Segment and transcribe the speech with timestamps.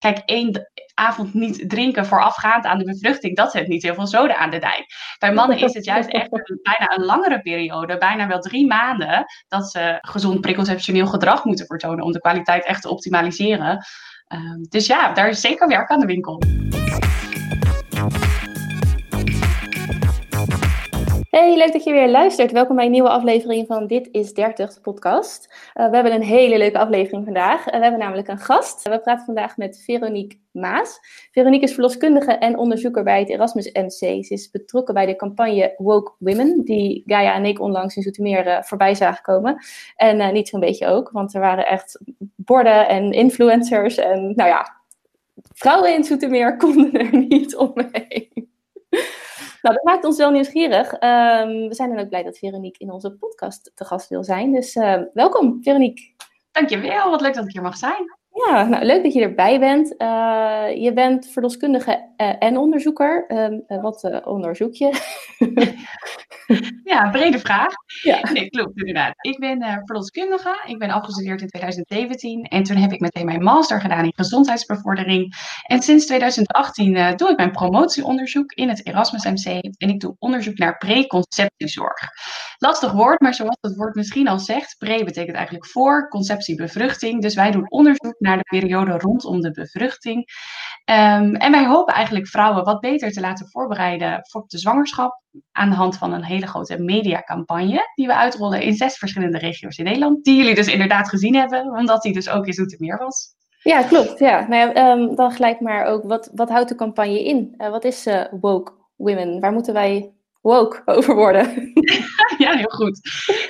[0.00, 4.36] kijk, één avond niet drinken voorafgaand aan de bevruchting, dat zet niet heel veel zoden
[4.36, 4.86] aan de dijk.
[5.18, 6.28] Bij mannen is het juist echt
[6.62, 12.04] bijna een langere periode, bijna wel drie maanden, dat ze gezond preconceptioneel gedrag moeten vertonen
[12.04, 13.84] om de kwaliteit echt te optimaliseren.
[14.26, 16.42] Ehm, dus ja, daar is zeker werk aan de winkel.
[21.30, 22.52] Hey, leuk dat je weer luistert.
[22.52, 25.54] Welkom bij een nieuwe aflevering van Dit is 30, de podcast.
[25.74, 27.66] Uh, we hebben een hele leuke aflevering vandaag.
[27.66, 28.88] Uh, we hebben namelijk een gast.
[28.88, 30.98] We praten vandaag met Veronique Maas.
[31.32, 34.24] Veronique is verloskundige en onderzoeker bij het Erasmus MC.
[34.24, 38.46] Ze is betrokken bij de campagne Woke Women, die Gaia en ik onlangs in Zoetermeer
[38.46, 39.64] uh, voorbij zagen komen.
[39.96, 42.00] En niet zo'n beetje ook, want er waren echt
[42.36, 44.80] borden en influencers en nou ja,
[45.54, 48.48] vrouwen in Zoetermeer konden er niet omheen.
[49.62, 50.92] Nou, dat maakt ons wel nieuwsgierig.
[50.92, 54.52] Um, we zijn dan ook blij dat Veronique in onze podcast te gast wil zijn.
[54.52, 56.14] Dus uh, welkom, Veronique.
[56.52, 58.19] Dankjewel, wat leuk dat ik hier mag zijn.
[58.32, 59.94] Ja, nou, leuk dat je erbij bent.
[59.98, 63.24] Uh, je bent verloskundige uh, en onderzoeker.
[63.28, 65.00] Um, wat onderzoek je?
[66.92, 67.72] ja, brede vraag.
[68.02, 68.30] Ja.
[68.32, 69.14] Nee, klopt inderdaad.
[69.20, 70.62] Ik ben verloskundige.
[70.66, 72.42] Ik ben afgestudeerd in 2017.
[72.42, 75.34] En toen heb ik meteen mijn master gedaan in gezondheidsbevordering.
[75.66, 79.74] En sinds 2018 uh, doe ik mijn promotieonderzoek in het Erasmus MC.
[79.78, 82.08] En ik doe onderzoek naar preconceptiezorg.
[82.58, 87.22] Lastig woord, maar zoals het woord misschien al zegt, pre betekent eigenlijk voor, conceptie bevruchting.
[87.22, 90.18] Dus wij doen onderzoek naar de periode rondom de bevruchting.
[90.84, 95.70] Um, en wij hopen eigenlijk vrouwen wat beter te laten voorbereiden voor de zwangerschap aan
[95.70, 99.84] de hand van een hele grote mediacampagne die we uitrollen in zes verschillende regio's in
[99.84, 100.24] Nederland.
[100.24, 103.38] Die jullie dus inderdaad gezien hebben, omdat die dus ook in Zoetermeer was.
[103.62, 104.18] Ja, klopt.
[104.18, 104.48] Ja.
[104.48, 107.54] Nou ja, um, dan gelijk maar ook, wat, wat houdt de campagne in?
[107.58, 109.40] Uh, wat is uh, Woke Women?
[109.40, 111.72] Waar moeten wij woke over worden.
[112.38, 113.00] ja, heel goed.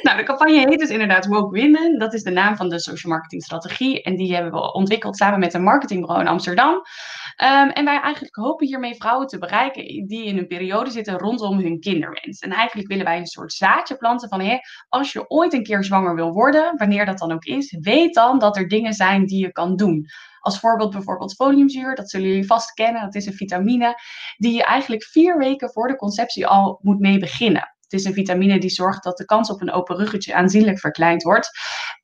[0.03, 1.99] Nou, de campagne heet dus inderdaad Woke Women.
[1.99, 4.03] Dat is de naam van de social marketing strategie.
[4.03, 6.75] En die hebben we ontwikkeld samen met een marketingbureau in Amsterdam.
[6.75, 11.59] Um, en wij eigenlijk hopen hiermee vrouwen te bereiken die in een periode zitten rondom
[11.59, 12.39] hun kinderwens.
[12.39, 14.59] En eigenlijk willen wij een soort zaadje planten van, hé,
[14.89, 18.39] als je ooit een keer zwanger wil worden, wanneer dat dan ook is, weet dan
[18.39, 20.07] dat er dingen zijn die je kan doen.
[20.41, 23.03] Als voorbeeld bijvoorbeeld foliumzuur, dat zullen jullie vast kennen.
[23.03, 24.01] Dat is een vitamine
[24.37, 27.75] die je eigenlijk vier weken voor de conceptie al moet mee beginnen.
[27.91, 31.23] Het is een vitamine die zorgt dat de kans op een open ruggetje aanzienlijk verkleind
[31.23, 31.51] wordt.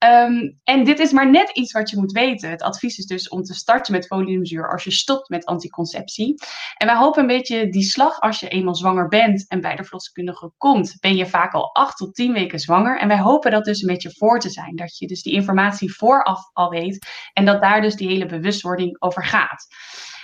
[0.04, 2.50] Um, en dit is maar net iets wat je moet weten.
[2.50, 6.34] Het advies is dus om te starten met foliumzuur als je stopt met anticonceptie.
[6.76, 9.84] En wij hopen een beetje die slag als je eenmaal zwanger bent en bij de
[9.84, 12.98] verloskundige komt, ben je vaak al acht tot tien weken zwanger.
[12.98, 14.76] En wij hopen dat dus een beetje voor te zijn.
[14.76, 18.96] Dat je dus die informatie vooraf al weet en dat daar dus die hele bewustwording
[18.98, 19.66] over gaat.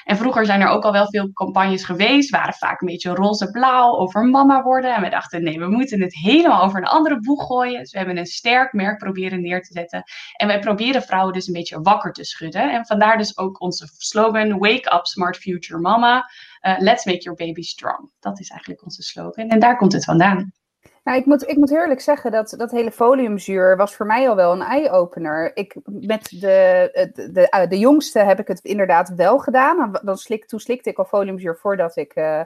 [0.05, 3.97] En vroeger zijn er ook al wel veel campagnes geweest, waren vaak een beetje roze-blauw
[3.97, 4.95] over mama worden.
[4.95, 7.81] En we dachten, nee, we moeten het helemaal over een andere boeg gooien.
[7.81, 10.03] Dus we hebben een sterk merk proberen neer te zetten.
[10.37, 12.73] En wij proberen vrouwen dus een beetje wakker te schudden.
[12.73, 16.31] En vandaar dus ook onze slogan, Wake Up Smart Future Mama.
[16.63, 18.11] Uh, let's make your baby strong.
[18.21, 19.49] Dat is eigenlijk onze slogan.
[19.49, 20.53] En daar komt het vandaan.
[21.05, 24.37] Nou, ik moet, ik moet eerlijk zeggen dat dat hele foliumzuur was voor mij al
[24.37, 25.57] wel een eye-opener.
[25.57, 29.99] Ik, met de, de, de, de, jongste heb ik het inderdaad wel gedaan.
[30.03, 32.41] Dan slik, toen slikte ik al foliumzuur voordat ik uh,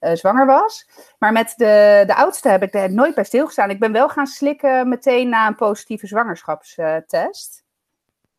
[0.00, 0.88] uh, zwanger was.
[1.18, 3.70] Maar met de, de oudste heb ik er nooit bij stilgestaan.
[3.70, 7.64] Ik ben wel gaan slikken meteen na een positieve zwangerschapstest.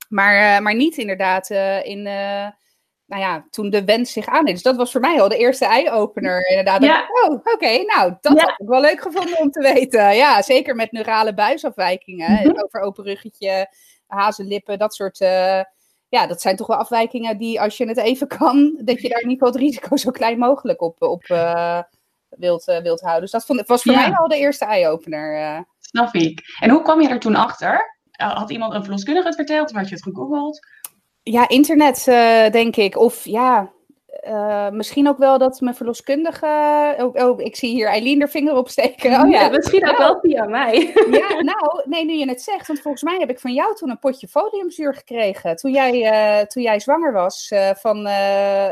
[0.10, 1.50] Maar, maar niet inderdaad
[1.84, 2.08] in
[3.06, 4.54] nou ja, toen de wens zich aandeed.
[4.54, 6.48] Dus dat was voor mij al de eerste eye-opener.
[6.50, 6.84] Inderdaad.
[6.84, 7.08] Ja.
[7.24, 8.42] oh, oké, nou, dat ja.
[8.42, 10.16] had ik wel leuk gevonden om te weten.
[10.16, 12.32] Ja, zeker met neurale buisafwijkingen.
[12.32, 12.64] Mm -hmm.
[12.64, 13.70] Over open ruggetje,
[14.08, 15.22] hazenlippen, dat soort...
[15.22, 15.62] Uh,
[16.10, 19.20] ja, dat zijn toch wel afwijkingen die, als je het even kan, dat je daar
[19.20, 21.82] geval het risico zo klein mogelijk op, op uh,
[22.30, 23.22] wilt, uh, wilt houden.
[23.22, 24.08] Dus dat vond, was voor ja.
[24.08, 25.66] mij al de eerste eye-opener.
[25.80, 26.42] Snap ik.
[26.60, 28.00] En hoe kwam je er toen achter?
[28.12, 29.70] Had iemand een verloskundige het verteld?
[29.70, 30.60] Of had je het gegoogeld?
[31.32, 32.98] Ja, internet uh, denk ik.
[32.98, 33.72] Of ja,
[34.28, 36.48] uh, misschien ook wel dat mijn verloskundige.
[36.98, 39.22] Oh, oh, ik zie hier Eileen er vinger op steken.
[39.22, 40.94] Oh, ja, misschien ook wel via mij.
[41.12, 42.68] Ja, nou, nee, nu je het zegt.
[42.68, 45.56] Want volgens mij heb ik van jou toen een potje foliumzuur gekregen.
[45.56, 45.94] Toen jij,
[46.40, 48.08] uh, toen jij zwanger was van,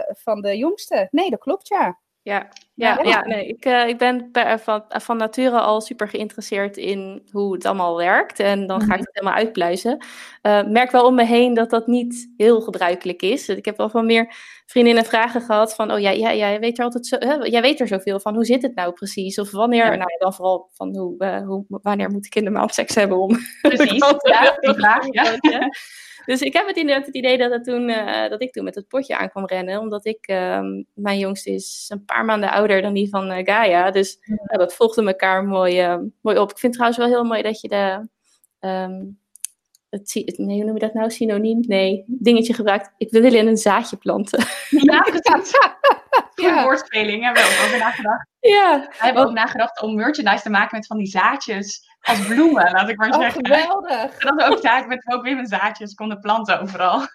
[0.08, 1.08] van de jongste.
[1.12, 1.98] Nee, dat klopt, ja.
[2.24, 6.78] Ja, ja, ja, nee, ik, uh, ik ben per, van, van nature al super geïnteresseerd
[6.78, 8.40] in hoe het allemaal werkt.
[8.40, 9.00] En dan ga ik mhm.
[9.00, 10.06] het helemaal uitpluizen.
[10.42, 13.50] Uh, merk wel om me heen dat dat niet heel gebruikelijk is.
[13.50, 14.36] Ik heb wel van meer
[14.66, 15.92] vriendinnen vragen gehad van...
[15.92, 18.36] oh ja, ja, jij weet er altijd zo, hè, jij weet er zoveel van.
[18.36, 19.40] Hoe zit het nou precies?
[19.40, 19.96] Of wanneer, ja.
[19.96, 23.38] nou dan vooral van hoe, uh, hoe, wanneer moeten kinderen maar op seks hebben om...
[23.62, 25.38] Precies, ja, die vraag, ja.
[26.26, 28.76] Dus ik heb het inderdaad het idee dat, het toen, uh, dat ik toen met
[28.76, 29.80] het potje aan kwam rennen.
[29.80, 33.92] Omdat ik, um, mijn jongste is een paar maanden ouder dan die van uh, Gaia.
[33.92, 34.58] Dus ja.
[34.58, 36.52] Dat volgde elkaar mooi, uh, mooi op.
[36.52, 38.08] Ik vind trouwens wel heel mooi dat je de,
[38.68, 39.22] um,
[40.02, 41.10] het, nee, hoe noem je dat nou?
[41.12, 41.60] Synoniem?
[41.68, 42.94] Nee, dingetje gebruikt.
[42.98, 44.44] Ik, we willen een zaadje planten.
[44.70, 45.52] Ja, precies.
[46.36, 46.64] Ja.
[46.64, 48.28] woordspeling hebben we ook over nagedacht.
[48.40, 48.88] Ja.
[48.90, 52.90] We hebben ook nagedacht om merchandise te maken met van die zaadjes als bloemen, laat
[52.90, 53.46] ik maar Oh, zeggen.
[53.46, 54.14] geweldig.
[54.22, 57.00] Zodat we ook zaad, met ook weer met zaadjes konden planten overal.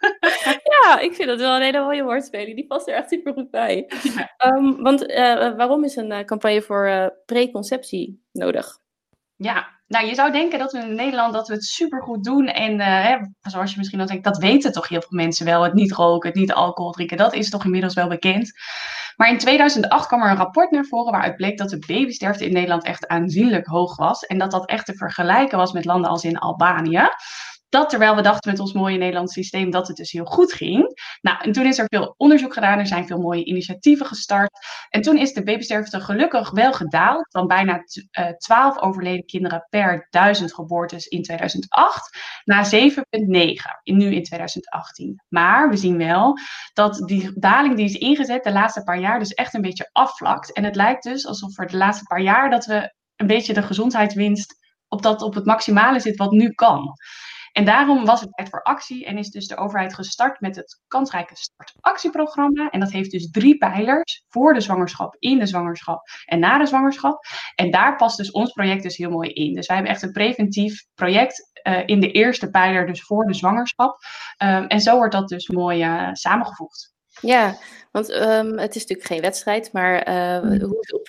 [0.84, 2.56] Ja, ik vind dat wel een hele mooie woordspeling.
[2.56, 3.90] Die past er echt super goed bij.
[4.02, 4.32] Ja.
[4.36, 8.78] Ehm, want eh, waarom is een eh, campagne voor eh, preconceptie nodig?
[9.36, 12.46] Ja, nou je zou denken dat we in Nederland dat we het supergoed doen.
[12.46, 13.16] En eh, hè,
[13.50, 15.62] zoals je misschien al denkt, dat weten toch heel veel mensen wel.
[15.62, 18.52] Het niet roken, het niet alcohol drinken, dat is toch inmiddels wel bekend.
[19.16, 22.52] Maar in 2008 kwam er een rapport naar voren waaruit bleek dat de babysterfte in
[22.52, 24.26] Nederland echt aanzienlijk hoog was.
[24.26, 27.08] En dat dat echt te vergelijken was met landen als in Albanië.
[27.68, 31.00] Dat terwijl we dachten met ons mooie Nederlands systeem dat het dus heel goed ging.
[31.20, 34.50] Nou, en toen is er veel onderzoek gedaan, er zijn veel mooie initiatieven gestart.
[34.88, 39.66] En toen is de babysterfte gelukkig wel gedaald van bijna t- eh, 12 overleden kinderen
[39.68, 45.22] per 1000 geboortes in 2008 naar 7,9 in, nu in 2018.
[45.28, 46.38] Maar we zien wel
[46.72, 50.52] dat die daling die is ingezet de laatste paar jaar dus echt een beetje afvlakt.
[50.52, 53.62] En het lijkt dus alsof voor de laatste paar jaar dat we een beetje de
[53.62, 54.54] gezondheidswinst
[54.88, 56.92] op dat op het maximale zit wat nu kan.
[57.58, 60.80] En daarom was het tijd voor actie en is dus de overheid gestart met het
[60.88, 62.70] kansrijke startactieprogramma.
[62.70, 66.66] En dat heeft dus drie pijlers voor de zwangerschap, in de zwangerschap en na de
[66.66, 67.24] zwangerschap.
[67.54, 69.54] En daar past dus ons project dus heel mooi in.
[69.54, 73.34] Dus wij hebben echt een preventief project eh, in de eerste pijler, dus voor de
[73.34, 73.98] zwangerschap.
[74.42, 76.92] Um, en zo wordt dat dus mooi uh, samengevoegd.
[77.20, 77.56] Ja,
[77.92, 80.62] want um, het is natuurlijk geen wedstrijd, maar uh,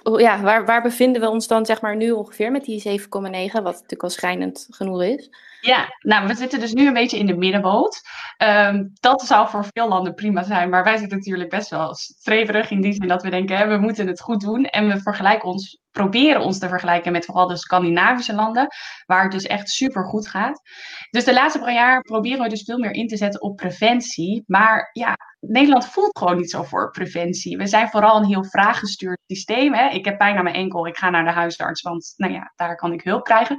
[0.04, 3.06] hoe, ja, waar, waar bevinden we ons dan zeg maar nu ongeveer met die 7,9,
[3.10, 5.30] wat natuurlijk al schijnend genoeg is?
[5.62, 8.02] Ja, nou, we zitten dus nu een beetje in de middenboot.
[8.44, 12.72] Um, dat zou voor veel landen prima zijn, maar wij zitten natuurlijk best wel streverig
[12.72, 15.50] in die zin dat we denken, hè, we moeten het goed doen en we vergelijken
[15.50, 18.68] ons, proberen ons te vergelijken met vooral de Scandinavische landen,
[19.06, 20.62] waar het dus echt super goed gaat.
[21.10, 24.44] Dus de laatste paar jaar proberen we dus veel meer in te zetten op preventie,
[24.48, 27.58] maar ja, Nederland voelt gewoon niet zo voor preventie.
[27.58, 29.74] We zijn vooral een heel vraaggestuurd systeem.
[29.74, 29.90] Hè?
[29.90, 32.76] Ik heb pijn aan mijn enkel, ik ga naar de huisarts, want nou ja, daar
[32.76, 33.58] kan ik hulp krijgen.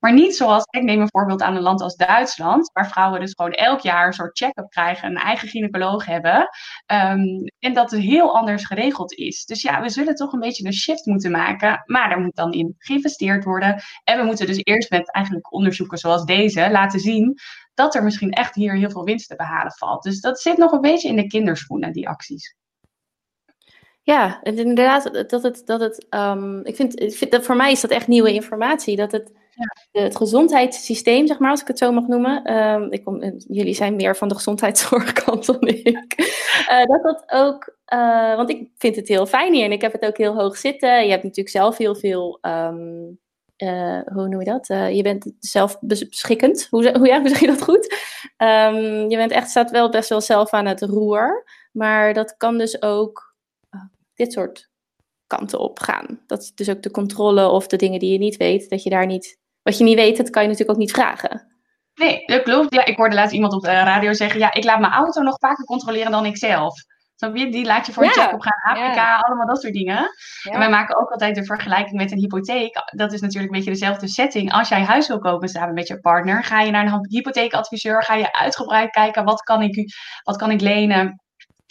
[0.00, 3.32] Maar niet zoals, ik neem een voorbeeld aan een land als Duitsland, waar vrouwen dus
[3.36, 6.48] gewoon elk jaar een soort check-up krijgen, een eigen gynaecoloog hebben.
[6.86, 9.44] Um, en dat het heel anders geregeld is.
[9.44, 12.52] Dus ja, we zullen toch een beetje een shift moeten maken, maar er moet dan
[12.52, 13.82] in geïnvesteerd worden.
[14.04, 17.38] En we moeten dus eerst met eigenlijk onderzoeken zoals deze laten zien
[17.74, 20.02] dat er misschien echt hier heel veel winst te behalen valt.
[20.02, 22.56] Dus dat zit nog een beetje in de kinderschoenen, die acties.
[24.02, 27.80] Ja, inderdaad, dat het, dat het um, ik, vind, ik vind dat voor mij is
[27.80, 28.96] dat echt nieuwe informatie.
[28.96, 29.32] Dat het,
[29.92, 30.02] ja.
[30.02, 32.56] het gezondheidssysteem, zeg maar, als ik het zo mag noemen.
[32.56, 36.14] Um, ik kom, jullie zijn meer van de gezondheidszorgkant dan ik.
[36.70, 39.92] uh, dat dat ook, uh, want ik vind het heel fijn hier en ik heb
[39.92, 41.04] het ook heel hoog zitten.
[41.04, 42.38] Je hebt natuurlijk zelf heel veel.
[42.42, 43.20] Um,
[43.62, 44.68] uh, hoe noem je dat?
[44.68, 46.66] Uh, je bent zelfbeschikkend.
[46.70, 47.94] Hoe, hoe, ja, hoe zeg je dat goed?
[48.36, 51.44] Um, je bent echt, staat wel best wel zelf aan het roer.
[51.72, 53.34] Maar dat kan dus ook
[53.70, 53.80] uh,
[54.14, 54.70] dit soort
[55.26, 56.20] kanten op gaan.
[56.26, 58.70] Dat is dus ook de controle of de dingen die je niet weet.
[58.70, 61.46] Dat je daar niet, wat je niet weet, dat kan je natuurlijk ook niet vragen.
[61.94, 62.74] Nee, dat klopt.
[62.74, 65.36] Ja, ik hoorde laatst iemand op de radio zeggen: Ja, ik laat mijn auto nog
[65.38, 66.74] vaker controleren dan ik zelf.
[67.30, 68.10] Die laat je voor ja.
[68.10, 70.08] check op gaan, Afrika, allemaal dat soort dingen.
[70.50, 72.74] En wij maken ook altijd de vergelijking met een hypotheek.
[72.94, 74.52] Dat is natuurlijk een beetje dezelfde setting.
[74.52, 78.14] Als jij huis wil kopen samen met je partner, ga je naar een hypotheekadviseur, ga
[78.14, 79.92] je uitgebreid kijken wat kan ik,
[80.22, 81.21] wat kan ik lenen.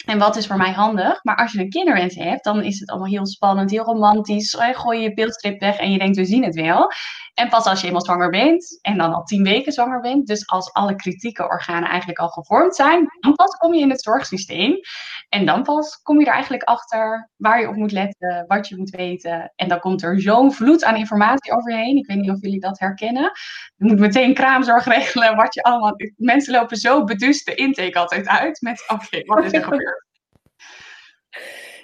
[0.04, 1.24] En wat is voor mij handig?
[1.24, 4.56] Maar als je een kinderwens hebt, dan is het allemaal heel spannend, heel romantisch.
[4.72, 6.90] Gooi je je beeldstrip weg en je denkt, we zien het wel.
[7.34, 10.46] En pas als je eenmaal zwanger bent, en dan al tien weken zwanger bent, dus
[10.46, 14.78] als alle kritieke organen eigenlijk al gevormd zijn, dan pas kom je in het zorgsysteem.
[15.28, 18.76] En dan pas kom je er eigenlijk achter waar je op moet letten, wat je
[18.76, 19.52] moet weten.
[19.56, 21.96] En dan komt er zo'n vloed aan informatie overheen.
[21.96, 23.30] Ik weet niet of jullie dat herkennen.
[23.76, 25.94] Je moet meteen kraamzorg regelen, wat je allemaal...
[26.16, 29.91] Mensen lopen zo beduust de intake altijd uit met, oké, okay, wat is er gebeurd?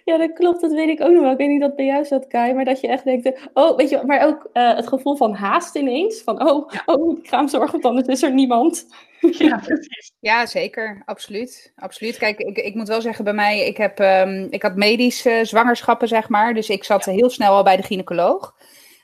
[0.05, 1.33] Ja, dat klopt, dat weet ik ook nog wel.
[1.33, 3.91] Ik weet niet dat bij jou zat, Kai, maar dat je echt denkt, oh, weet
[3.91, 6.23] je, maar ook uh, het gevoel van haast ineens.
[6.23, 6.83] Van, oh, ja.
[6.87, 8.87] oh, ik ga hem zorgen, want anders is er niemand.
[9.21, 10.13] Ja, precies.
[10.21, 11.03] Ja, zeker.
[11.05, 11.73] Absoluut.
[11.77, 12.17] Absoluut.
[12.17, 16.09] Kijk, ik, ik moet wel zeggen, bij mij, ik, heb, um, ik had medische zwangerschappen,
[16.09, 16.55] zeg maar.
[16.55, 18.55] Dus ik zat heel snel al bij de gynaecoloog.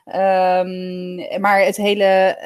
[0.06, 2.38] Um, maar het hele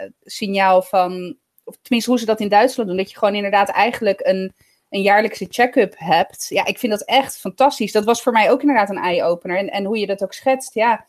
[0.00, 3.68] uh, signaal van, of tenminste hoe ze dat in Duitsland doen, dat je gewoon inderdaad
[3.68, 4.52] eigenlijk een
[4.90, 6.46] een jaarlijkse check-up hebt.
[6.48, 7.92] Ja, ik vind dat echt fantastisch.
[7.92, 9.56] Dat was voor mij ook inderdaad een eye-opener.
[9.56, 11.06] En, en hoe je dat ook schetst, ja.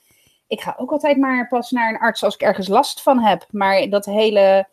[0.48, 3.46] Ik ga ook altijd maar pas naar een arts als ik ergens last van heb.
[3.52, 4.68] Maar dat hele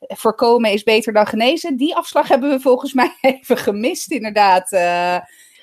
[0.00, 1.76] voorkomen is beter dan genezen.
[1.76, 4.72] Die afslag hebben we volgens mij even gemist, inderdaad.
[4.72, 5.18] Uh,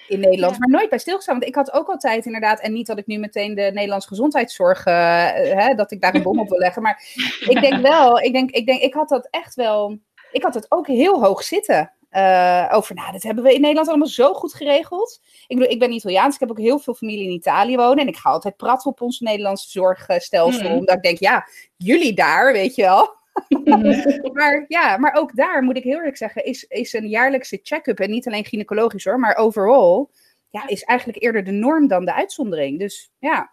[0.07, 1.35] in Nederland, maar nooit bij stilgestaan.
[1.35, 4.85] Want ik had ook altijd inderdaad, en niet dat ik nu meteen de Nederlandse gezondheidszorg,
[4.85, 4.93] uh,
[5.33, 6.81] hè, dat ik daar een bom op wil leggen.
[6.81, 7.01] Maar
[7.39, 9.97] ik denk wel, ik denk, ik denk, ik had dat echt wel,
[10.31, 11.91] ik had het ook heel hoog zitten.
[12.15, 15.21] Uh, over, nou, dat hebben we in Nederland allemaal zo goed geregeld.
[15.47, 17.97] Ik bedoel, ik ben Italiaans, ik heb ook heel veel familie in Italië wonen.
[17.97, 20.69] En ik ga altijd praten op ons Nederlandse zorgstelsel.
[20.69, 20.75] Mm.
[20.75, 23.13] Omdat ik denk, ja, jullie daar, weet je wel.
[24.33, 27.99] Maar ja, maar ook daar moet ik heel eerlijk zeggen, is, is een jaarlijkse check-up,
[27.99, 30.11] en niet alleen gynaecologisch hoor, maar overal,
[30.49, 32.79] ja, is eigenlijk eerder de norm dan de uitzondering.
[32.79, 33.51] Dus ja,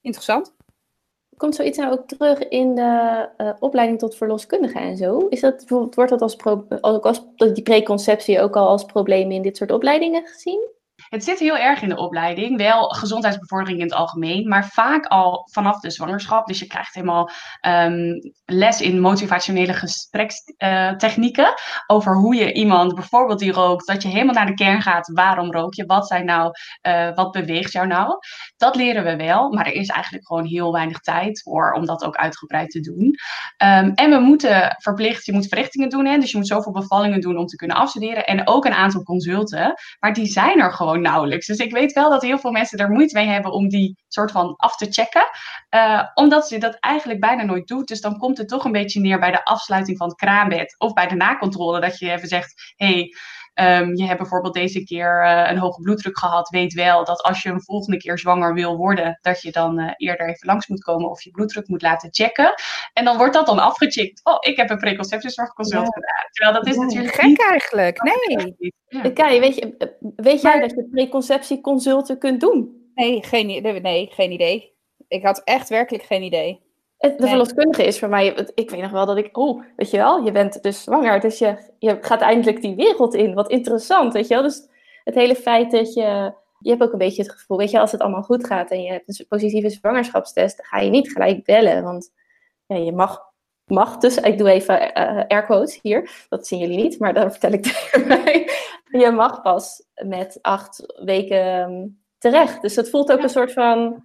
[0.00, 0.54] interessant.
[1.36, 5.26] Komt zoiets nou ook terug in de uh, opleiding tot verloskundige en zo?
[5.28, 9.42] Is dat, wordt dat als, pro, als, als die preconceptie ook al als probleem in
[9.42, 10.74] dit soort opleidingen gezien?
[11.08, 12.56] Het zit heel erg in de opleiding.
[12.56, 16.46] Wel gezondheidsbevordering in het algemeen, maar vaak al vanaf de zwangerschap.
[16.46, 17.30] Dus je krijgt helemaal
[17.66, 21.54] um, les in motivationele gesprekstechnieken.
[21.86, 25.10] Over hoe je iemand bijvoorbeeld die rookt, dat je helemaal naar de kern gaat.
[25.12, 25.86] Waarom rook je?
[25.86, 26.50] Wat zijn nou,
[26.88, 28.18] uh, wat beweegt jou nou?
[28.56, 32.04] Dat leren we wel, maar er is eigenlijk gewoon heel weinig tijd voor om dat
[32.04, 33.04] ook uitgebreid te doen.
[33.62, 36.06] Um, en we moeten verplicht, je moet verrichtingen doen.
[36.06, 36.18] Hè?
[36.18, 38.24] Dus je moet zoveel bevallingen doen om te kunnen afstuderen.
[38.24, 39.74] En ook een aantal consulten.
[40.00, 41.46] Maar die zijn er gewoon nauwelijks.
[41.46, 44.30] Dus ik weet wel dat heel veel mensen er moeite mee hebben om die soort
[44.30, 45.26] van af te checken.
[45.70, 47.88] Uh, omdat ze dat eigenlijk bijna nooit doet.
[47.88, 50.74] Dus dan komt het toch een beetje neer bij de afsluiting van het kraambed.
[50.78, 51.80] Of bij de nakontrole.
[51.80, 53.14] Dat je even zegt, hey,
[53.60, 56.48] Um, je hebt bijvoorbeeld deze keer uh, een hoge bloeddruk gehad.
[56.48, 59.90] Weet wel dat als je een volgende keer zwanger wil worden, dat je dan uh,
[59.96, 62.54] eerder even langs moet komen of je bloeddruk moet laten checken.
[62.92, 64.20] En dan wordt dat dan afgecheckt.
[64.24, 65.90] Oh, ik heb een preconceptiezorgconsult ja.
[65.92, 66.28] gedaan.
[66.30, 67.42] Terwijl dat is ja, natuurlijk gek niet...
[67.50, 68.02] eigenlijk.
[68.02, 68.56] Nee.
[68.88, 69.10] Ja.
[69.10, 72.90] Kai, weet, je, weet jij dat je preconceptieconsulten kunt doen?
[72.94, 73.46] Nee geen,
[73.82, 74.74] nee, geen idee.
[75.08, 76.65] Ik had echt werkelijk geen idee.
[76.98, 77.28] De nee.
[77.28, 80.32] verloskundige is voor mij, ik weet nog wel dat ik, oh, weet je wel, je
[80.32, 83.34] bent dus zwanger, dus je, je gaat eindelijk die wereld in.
[83.34, 84.42] Wat interessant, weet je wel.
[84.42, 84.68] Dus
[85.04, 87.92] het hele feit dat je, je hebt ook een beetje het gevoel, weet je, als
[87.92, 91.44] het allemaal goed gaat en je hebt een positieve zwangerschapstest, dan ga je niet gelijk
[91.44, 92.12] bellen, want
[92.66, 93.20] ja, je mag,
[93.64, 97.30] mag dus, ik doe even uh, air quotes hier, dat zien jullie niet, maar dan
[97.30, 98.50] vertel ik tegen mij,
[98.84, 102.62] je mag pas met acht weken terecht.
[102.62, 103.24] Dus dat voelt ook ja.
[103.24, 104.04] een soort van,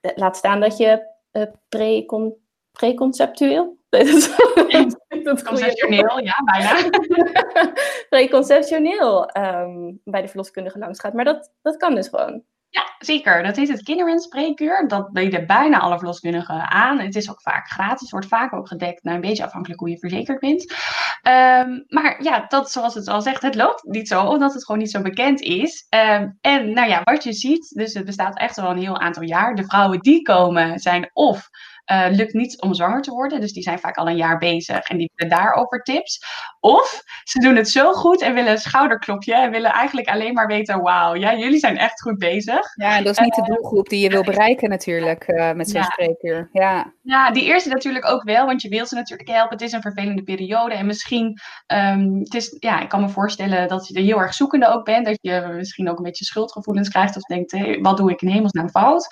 [0.00, 2.34] laat staan dat je uh, precon,
[2.72, 3.82] preconceptueel.
[5.44, 6.90] Conceptioneel, ja, bijna.
[8.08, 11.12] Preconceptioneel um, bij de verloskundige langs gaat.
[11.12, 12.42] Maar dat, dat kan dus gewoon.
[12.74, 13.42] Ja, zeker.
[13.42, 14.88] Dat heet het kinderwenspreekuur.
[14.88, 16.98] Dat bieden bijna alle verloskundigen aan.
[16.98, 19.98] Het is ook vaak gratis, wordt vaak ook gedekt, nou, een beetje afhankelijk hoe je
[19.98, 20.72] verzekerd bent.
[21.22, 24.80] Um, maar ja, dat zoals het al zegt, het loopt niet zo, omdat het gewoon
[24.80, 25.86] niet zo bekend is.
[25.90, 29.22] Um, en nou ja, wat je ziet, dus het bestaat echt wel een heel aantal
[29.22, 29.54] jaar.
[29.54, 31.48] De vrouwen die komen zijn of
[31.92, 33.40] uh, lukt niet om zwanger te worden.
[33.40, 36.24] Dus die zijn vaak al een jaar bezig en die willen daarover tips.
[36.60, 40.46] Of ze doen het zo goed en willen een schouderklopje en willen eigenlijk alleen maar
[40.46, 42.74] weten: wauw, ja, jullie zijn echt goed bezig.
[42.74, 45.70] Ja, en dat is niet de eh, doelgroep die je wil bereiken, natuurlijk, uh, met
[45.70, 45.86] zo'n ja.
[45.86, 46.48] spreekuur.
[46.52, 46.92] Ja.
[47.02, 49.52] ja, die eerste natuurlijk ook wel, want je wilt ze natuurlijk helpen.
[49.52, 53.68] Het is een vervelende periode en misschien, um, het is, ja, ik kan me voorstellen
[53.68, 55.06] dat je er heel erg zoekende ook bent.
[55.06, 58.28] Dat je misschien ook een beetje schuldgevoelens krijgt of denkt: hey, wat doe ik in
[58.28, 59.08] hemelsnaam fout?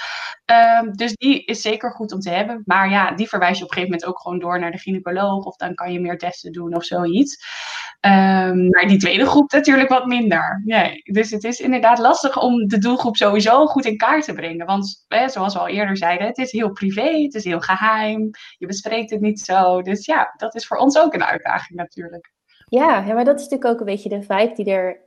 [0.47, 2.63] Um, dus die is zeker goed om te hebben.
[2.65, 5.45] Maar ja, die verwijs je op een gegeven moment ook gewoon door naar de gynaecoloog.
[5.45, 7.45] Of dan kan je meer testen doen of zoiets.
[8.07, 10.63] Um, maar die tweede groep natuurlijk wat minder.
[10.65, 14.67] Nee, dus het is inderdaad lastig om de doelgroep sowieso goed in kaart te brengen.
[14.67, 18.31] Want zoals we al eerder zeiden, het is heel privé, het is heel geheim.
[18.59, 19.83] Je bespreekt het niet zo.
[19.83, 22.33] Dus ja, dat is voor ons ook een uitdaging natuurlijk.
[22.69, 25.01] Ja, ja maar dat is natuurlijk ook een beetje de vibe die er,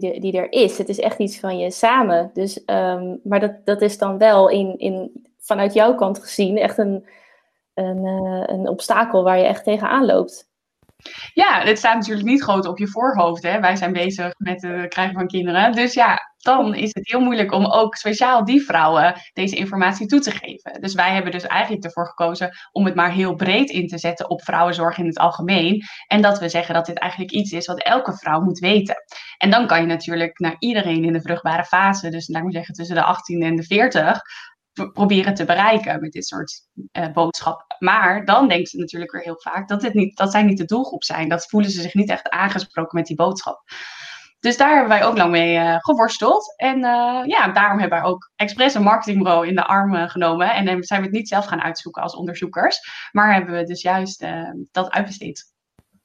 [0.00, 0.78] die, die er is.
[0.78, 2.30] Het is echt iets van je samen.
[2.32, 6.78] Dus, um, maar dat, dat is dan wel in, in vanuit jouw kant gezien echt
[6.78, 7.06] een,
[7.74, 10.50] een, uh, een obstakel waar je echt tegenaan loopt.
[11.34, 13.42] Ja, het staat natuurlijk niet groot op je voorhoofd.
[13.42, 13.60] Hè?
[13.60, 15.72] Wij zijn bezig met het krijgen van kinderen.
[15.72, 20.20] Dus ja, dan is het heel moeilijk om ook speciaal die vrouwen deze informatie toe
[20.20, 20.80] te geven.
[20.80, 24.30] Dus wij hebben dus eigenlijk ervoor gekozen om het maar heel breed in te zetten
[24.30, 25.82] op vrouwenzorg in het algemeen.
[26.06, 28.96] En dat we zeggen dat dit eigenlijk iets is wat elke vrouw moet weten.
[29.36, 32.74] En dan kan je natuurlijk naar iedereen in de vruchtbare fase, dus laat ik zeggen
[32.74, 34.20] tussen de 18 en de 40,
[34.92, 37.76] proberen te bereiken met dit soort uh, boodschappen.
[37.78, 40.64] Maar dan denken ze natuurlijk weer heel vaak dat, dit niet, dat zij niet de
[40.64, 41.28] doelgroep zijn.
[41.28, 43.62] Dat voelen ze zich niet echt aangesproken met die boodschap.
[44.42, 46.54] Dus daar hebben wij ook lang mee uh, geworsteld.
[46.56, 50.54] En uh, ja, daarom hebben wij ook expres een marketingbureau in de arm genomen.
[50.54, 52.80] En dan zijn we het niet zelf gaan uitzoeken als onderzoekers.
[53.12, 54.24] Maar hebben we dus juist
[54.72, 55.52] dat uitbesteed.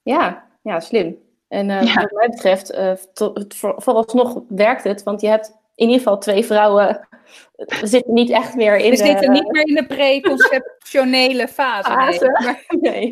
[0.03, 1.15] Ja, ja slim.
[1.47, 1.93] En ja.
[1.93, 2.79] wat mij betreft,
[3.13, 5.03] tot, voor, vooralsnog werkt het.
[5.03, 7.07] Want je hebt in ieder geval twee vrouwen
[7.57, 9.03] we zitten niet echt meer in We de...
[9.05, 11.89] zitten niet meer in de preconceptionele fase.
[11.89, 11.97] nee.
[11.97, 12.31] Fase.
[12.45, 13.07] Maar- Nee.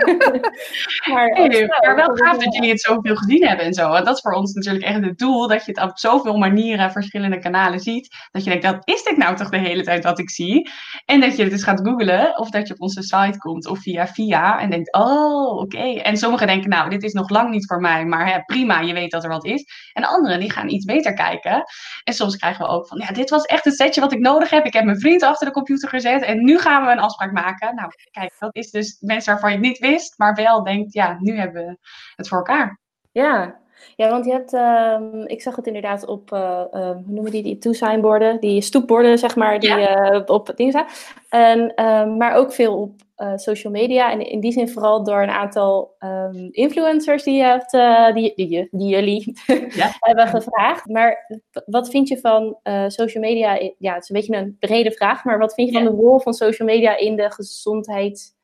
[1.09, 3.89] maar, Nee, oh, maar wel dat- gaaf dat jullie het zoveel gezien hebben en zo.
[3.89, 5.47] Want dat is voor ons natuurlijk echt het doel.
[5.47, 8.15] Dat je het op zoveel manieren, verschillende kanalen ziet.
[8.31, 10.69] Dat je denkt, dat is dit nou toch de hele tijd wat ik zie?
[11.05, 12.37] En dat je het eens gaat googlen.
[12.39, 14.59] Of dat je op onze site komt of via via.
[14.59, 15.99] En denkt, oh, oké.
[15.99, 18.05] En sommigen denken, nou, dit is nog lang niet voor mij.
[18.05, 19.65] Maar hè, prima, je weet dat er wat is.
[19.93, 21.63] En anderen die gaan iets beter kijken.
[22.03, 24.33] En soms krijgen we ook van, ja, dit was echt het setje wat ik nodig
[24.43, 24.65] heb.
[24.65, 26.21] Ik heb mijn vriend achter de computer gezet.
[26.21, 27.75] En nu gaan we een afspraak maken.
[27.75, 30.17] Nou, kijk, dat is dus mensen waarvan je het niet wist.
[30.17, 31.77] Maar wel denkt, ja, nu hebben we
[32.15, 32.79] het voor elkaar.
[33.11, 33.63] Ja.
[33.95, 37.43] Ja, want je hebt, ehm, ik zag het inderdaad op, eh, eh, hoe noemen die,
[37.43, 40.87] die two-signborden, die stoepborden, zeg maar, die eh, op dingen staan.
[41.29, 44.11] En, ehm, maar ook veel op eh, social media.
[44.11, 47.71] En in die zin vooral door een aantal ehm, influencers die, je hebt,
[48.15, 49.33] die, die, die jullie
[49.69, 49.89] Ja.
[49.99, 50.85] hebben gevraagd.
[50.89, 53.71] Maar wat vind je van social media?
[53.77, 56.19] Ja, het is een beetje een brede vraag, maar wat vind je van de rol
[56.19, 58.34] van social media in de gezondheid?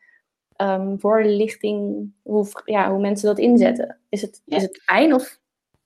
[0.62, 4.00] Ehm, voorlichting, hoe, ja, hoe mensen dat inzetten.
[4.10, 4.58] Is het, Ja.
[4.58, 5.40] is het fijn of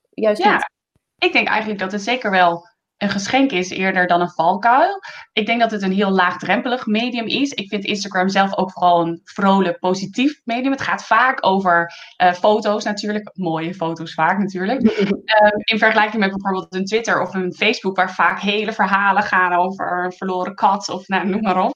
[0.10, 0.70] juist Ja, niet?
[1.18, 2.68] ik denk eigenlijk dat het zeker wel
[2.98, 5.00] een geschenk is eerder dan een valkuil.
[5.34, 7.52] Ik denk dat het een heel laagdrempelig medium is.
[7.52, 10.72] Ik vind Instagram zelf ook vooral een vrolijk, positief medium.
[10.72, 14.84] Het gaat vaak over eh, foto's natuurlijk, mooie foto's vaak natuurlijk.
[15.26, 19.54] Eh, in vergelijking met bijvoorbeeld een Twitter of een Facebook, waar vaak hele verhalen gaan
[19.54, 21.74] over een verloren kat of nou, noem maar op.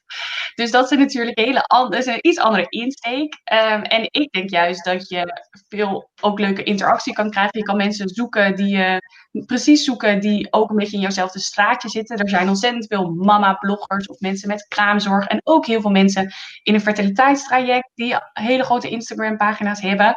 [0.55, 3.39] Dus dat is natuurlijk hele an- dat is een iets andere insteek.
[3.43, 7.59] Ehm, en ik denk juist dat je veel ook leuke interactie kan krijgen.
[7.59, 9.01] Je kan mensen zoeken die je
[9.45, 12.17] precies zoeken, die ook een beetje in jouwzelfde straatje zitten.
[12.17, 15.27] Er zijn ontzettend veel mama-bloggers of mensen met kraamzorg.
[15.27, 20.15] En ook heel veel mensen in een fertiliteitstraject die hele grote Instagram-pagina's hebben.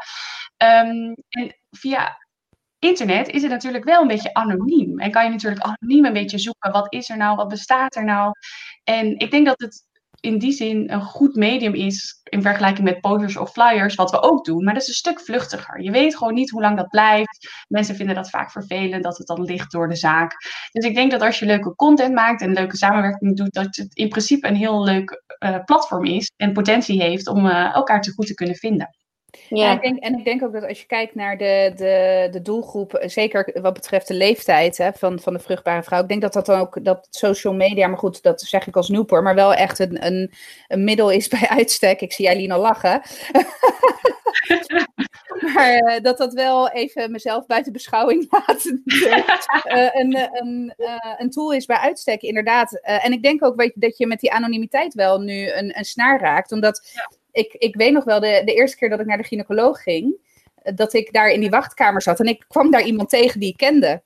[0.57, 2.17] Ehm, en via
[2.79, 4.99] internet is het natuurlijk wel een beetje anoniem.
[4.99, 6.73] En kan je natuurlijk anoniem een beetje zoeken.
[6.73, 7.37] Wat is er nou?
[7.37, 8.33] Wat bestaat er nou?
[8.85, 9.85] En ik denk dat het
[10.23, 14.23] in die zin een goed medium is in vergelijking met posters of flyers, wat we
[14.23, 14.65] ook doen.
[14.65, 15.83] Maar dat is een stuk vluchtiger.
[15.83, 17.65] Je weet gewoon niet hoe lang dat blijft.
[17.69, 20.33] Mensen vinden dat vaak vervelend, dat het dan ligt door de zaak.
[20.73, 23.95] Dus ik denk dat als je leuke content maakt en leuke samenwerking doet, dat het
[23.95, 28.13] in principe een heel leuk eh, platform is en potentie heeft om eh, elkaar te
[28.13, 29.02] goed te kunnen vinden.
[29.49, 32.29] Ja, Ja, ik denk, en ik denk ook dat als je kijkt naar de, de,
[32.31, 36.23] de doelgroep, zeker wat betreft de leeftijd hè, van, van de vruchtbare vrouw, ik denk
[36.23, 39.35] dat dat dan ook, dat social media, maar goed, dat zeg ik als nieuwpoor, maar
[39.35, 40.33] wel echt een, een,
[40.69, 42.01] een middel is bij uitstek.
[42.01, 43.03] Ik zie Eileen al lachen.
[45.55, 48.65] maar eh, dat dat wel even mezelf buiten beschouwing laat.
[49.63, 50.75] eh, een, eh, een,
[51.19, 52.81] een tool is bij uitstek, inderdaad.
[52.83, 56.53] En ik denk ook dat je met die anonimiteit wel nu een, een snaar raakt,
[56.53, 56.83] omdat
[57.33, 60.17] ik, ik weet nog wel, de, de eerste keer dat ik naar de gynaecoloog ging,
[60.55, 63.51] eh, dat ik daar in die wachtkamer zat en ik kwam daar iemand tegen die
[63.51, 64.03] ik kende.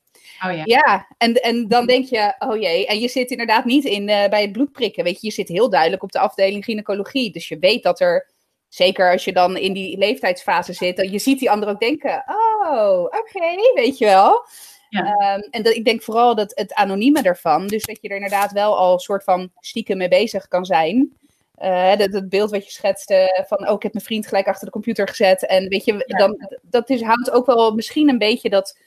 [0.46, 0.62] Oh ja.
[0.64, 4.28] Ja, en, en dan denk je, oh jee, en je zit inderdaad niet in, eh,
[4.28, 7.58] bij het bloedprikken, weet je, je zit heel duidelijk op de afdeling gynaecologie, dus je
[7.58, 8.34] weet dat er,
[8.68, 12.24] zeker als je dan in die leeftijdsfase zit, dat je ziet die anderen ook denken,
[12.26, 14.46] oh, oké, weet je wel.
[14.88, 15.04] Ja.
[15.04, 18.52] Ehm, en dat, ik denk vooral dat het anonieme ervan, dus dat je er inderdaad
[18.52, 21.16] wel al soort van stiekem mee bezig kan zijn.
[21.56, 24.64] Eh, dat, het beeld wat je schetste van, oh, ik heb mijn vriend gelijk achter
[24.66, 25.46] de computer gezet.
[25.46, 26.18] En weet je, Ja.
[26.18, 28.78] dan, dat is, houdt ook wel misschien een beetje dat,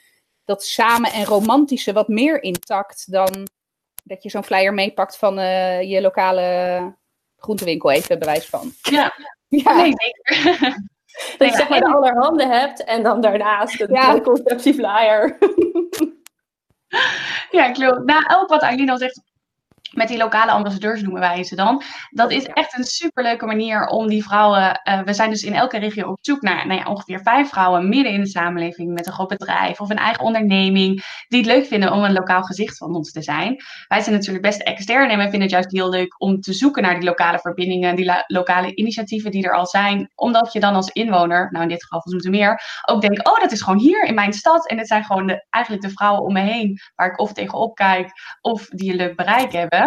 [0.45, 3.47] dat samen en romantische wat meer intact dan
[4.03, 6.81] dat je zo'n flyer meepakt van eh, je lokale
[7.37, 8.71] groentewinkel, even bewijs van.
[8.81, 9.13] Ja,
[9.47, 10.53] Ja, nee, zeker.
[11.37, 14.19] dat je zeg maar de allerhande hebt en dan daarnaast een Ja.
[14.21, 15.37] conceptieflyer.
[17.51, 18.03] Ja, klopt.
[18.05, 19.21] Nou, ook wat Aileen al zegt,
[19.91, 21.81] met die lokale ambassadeurs noemen wij ze dan.
[22.09, 24.81] Dat is echt een superleuke manier om die vrouwen.
[24.81, 27.89] eh, we zijn dus in elke regio op zoek naar nou ja, ongeveer vijf vrouwen
[27.89, 31.03] midden in de samenleving met een groot bedrijf of een eigen onderneming.
[31.27, 33.55] Die het leuk vinden om een lokaal gezicht van ons te zijn.
[33.87, 36.83] Wij zijn natuurlijk best extern en wij vinden het juist heel leuk om te zoeken
[36.83, 40.11] naar die lokale verbindingen, die lokale initiatieven die er al zijn.
[40.15, 43.51] Omdat je dan als inwoner, nou in dit geval van Zoetermeer, ook denkt: oh, dat
[43.51, 44.67] is gewoon hier in mijn stad.
[44.67, 47.75] En het zijn gewoon de, eigenlijk de vrouwen om me heen waar ik of tegenop
[47.75, 49.78] kijk of die een leuk bereik hebben.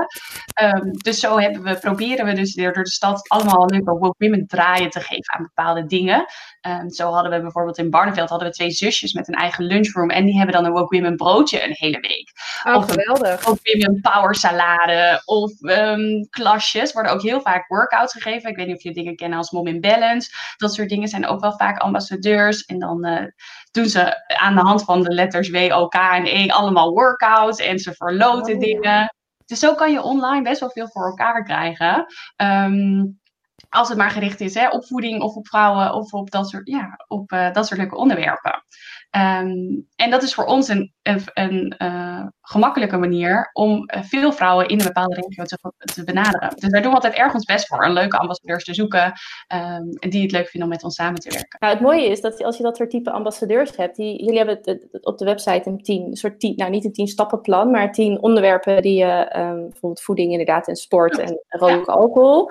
[0.53, 4.47] Ehm, dus zo hebben we, proberen we dus door de stad allemaal leuke woke women
[4.47, 6.25] draaien te geven aan bepaalde dingen.
[6.61, 10.11] Ehm, zo hadden we bijvoorbeeld in Barneveld hadden we twee zusjes met een eigen lunchroom.
[10.11, 12.31] En die hebben dan een woke women broodje een hele week.
[12.67, 13.45] oh, of geweldig.
[13.45, 16.93] Woke women power salade of ehm, klasjes.
[16.93, 18.51] Worden ook heel vaak workouts gegeven.
[18.51, 20.31] Ik weet niet of je dingen kennen als Mom in Balance.
[20.57, 22.65] Dat soort dingen zijn ook wel vaak ambassadeurs.
[22.65, 23.25] En dan eh,
[23.71, 27.61] doen ze aan de hand van de letters W, O, K en E allemaal workouts.
[27.61, 28.67] En ze verloten Oh, ja.
[28.67, 29.15] dingen.
[29.47, 32.07] Dus zo kan je online best wel veel voor elkaar krijgen.
[32.37, 33.05] Ehm,
[33.69, 36.69] als het maar gericht is hè, op voeding of op vrouwen of op dat soort,
[36.69, 38.65] ja, op, eh, dat soort leuke onderwerpen.
[39.13, 44.33] Ehm, en dat is voor ons een, een, een uh, gemakkelijke manier om uh, veel
[44.33, 46.51] vrouwen in een bepaalde regio te, te, benaderen.
[46.57, 49.93] Dus daar doen we altijd erg ons best voor, een leuke ambassadeurs te zoeken um,
[49.99, 51.57] en die het leuk vinden om met ons samen te werken.
[51.59, 54.57] Nou, het mooie is dat als je dat soort type ambassadeurs hebt, die, jullie hebben
[54.57, 57.93] het, het, op de website een tien, soort tien, nou niet een tien stappenplan, maar
[57.93, 61.93] tien onderwerpen die je, um, bijvoorbeeld voeding inderdaad en sport en rook ja.
[61.93, 62.51] alcohol,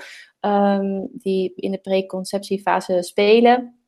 [1.12, 3.81] die in de preconceptiefase spelen.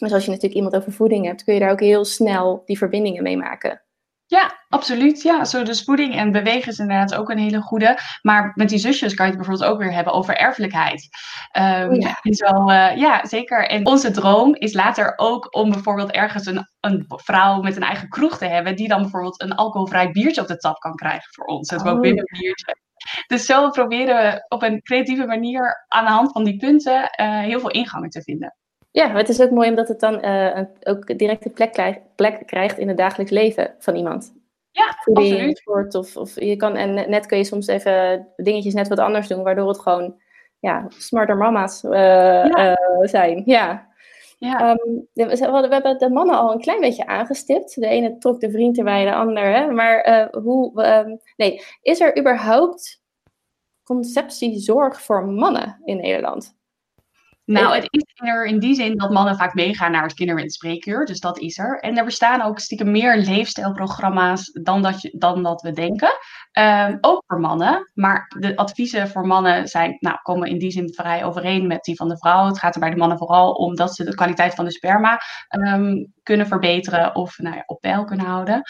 [0.00, 2.78] Dus als je natuurlijk iemand over voeding hebt, kun je daar ook heel snel die
[2.78, 3.82] verbindingen mee maken.
[4.26, 5.22] Ja, absoluut.
[5.22, 7.98] Ja, zo dus voeding en bewegen is inderdaad ook een hele goede.
[8.22, 11.08] Maar met die zusjes kan je het bijvoorbeeld ook weer hebben over erfelijkheid.
[11.58, 12.18] Um, ja.
[12.22, 13.68] Zo, uh, ja, zeker.
[13.68, 18.08] En onze droom is later ook om bijvoorbeeld ergens een, een vrouw met een eigen
[18.08, 21.44] kroeg te hebben, die dan bijvoorbeeld een alcoholvrij biertje op de tap kan krijgen voor
[21.44, 21.70] ons.
[21.70, 22.00] Het oh.
[22.00, 22.76] binnen biertje.
[23.26, 27.38] Dus zo proberen we op een creatieve manier aan de hand van die punten uh,
[27.40, 28.54] heel veel ingangen te vinden.
[28.90, 32.46] Ja, het is ook mooi omdat het dan uh, ook direct een plek, krijgt, plek
[32.46, 34.32] krijgt in het dagelijks leven van iemand.
[34.70, 35.94] Ja, absoluut.
[35.94, 39.42] Of, of je kan, en net kun je soms even dingetjes net wat anders doen,
[39.42, 40.20] waardoor het gewoon
[40.58, 42.70] ja, smarter mama's uh, ja.
[42.70, 43.42] uh, zijn.
[43.44, 43.88] Ja.
[44.38, 44.70] Ja.
[44.70, 47.80] Um, we, we, hebben de mannen al een klein beetje aangestipt.
[47.80, 49.44] De ene trok de vriend erbij, de ander.
[49.44, 49.70] Hè?
[49.70, 53.02] Maar hoe, um, nee, is er überhaupt
[53.82, 56.58] conceptiezorg voor mannen in Nederland?
[57.52, 60.50] Nou, het is er in die zin dat mannen vaak meegaan naar het kinder- en
[60.50, 61.06] spreekuur.
[61.06, 61.78] Dus dat is er.
[61.78, 66.10] En er bestaan ook stiekem meer leefstijlprogramma's dan dat, je, dan dat we denken.
[66.58, 67.90] Um, ook voor mannen.
[67.94, 71.96] Maar de adviezen voor mannen zijn, nou, komen in die zin vrij overeen met die
[71.96, 72.46] van de vrouw.
[72.46, 75.20] Het gaat er bij de mannen vooral om dat ze de kwaliteit van de sperma
[75.48, 78.62] um, kunnen verbeteren of nou ja, op peil kunnen houden.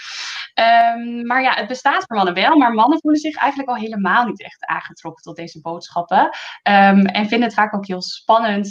[0.94, 2.56] Um, maar ja, het bestaat voor mannen wel.
[2.56, 6.30] Maar mannen voelen zich eigenlijk al helemaal niet echt aangetrokken tot deze boodschappen.
[6.62, 8.69] en vinden het vaak ook heel spannend.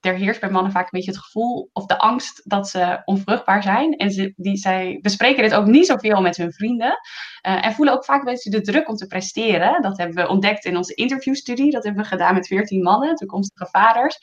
[0.00, 3.62] Er heerst bij mannen vaak een beetje het gevoel of de angst dat ze onvruchtbaar
[3.62, 3.96] zijn.
[3.96, 6.98] En ze, die, zij bespreken dit ook niet zoveel met hun vrienden.
[7.48, 9.82] Uh, en voelen ook vaak een beetje de druk om te presteren.
[9.82, 11.70] Dat hebben we ontdekt in onze interviewstudie.
[11.70, 14.18] Dat hebben we gedaan met 14 mannen, toekomstige vaders.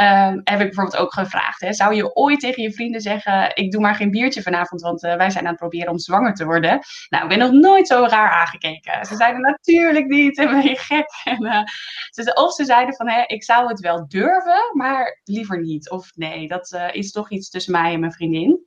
[0.00, 3.72] Uh, heb ik bijvoorbeeld ook gevraagd: hè, zou je ooit tegen je vrienden zeggen: Ik
[3.72, 6.44] doe maar geen biertje vanavond, want uh, wij zijn aan het proberen om zwanger te
[6.44, 6.80] worden?
[7.08, 9.04] Nou, ik ben nog nooit zo raar aangekeken.
[9.06, 11.06] Ze zeiden natuurlijk niet, en ben je gek?
[11.24, 11.68] En,
[12.10, 14.27] ze, of ze zeiden van: hè, Ik zou het wel durven,
[14.72, 15.90] maar liever niet.
[15.90, 18.66] Of nee, dat is toch iets tussen mij en mijn vriendin.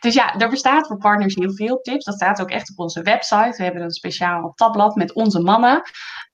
[0.00, 2.04] Dus ja, er bestaat voor partners heel veel tips.
[2.04, 3.54] Dat staat ook echt op onze website.
[3.56, 5.82] We hebben een speciaal tabblad met onze mannen.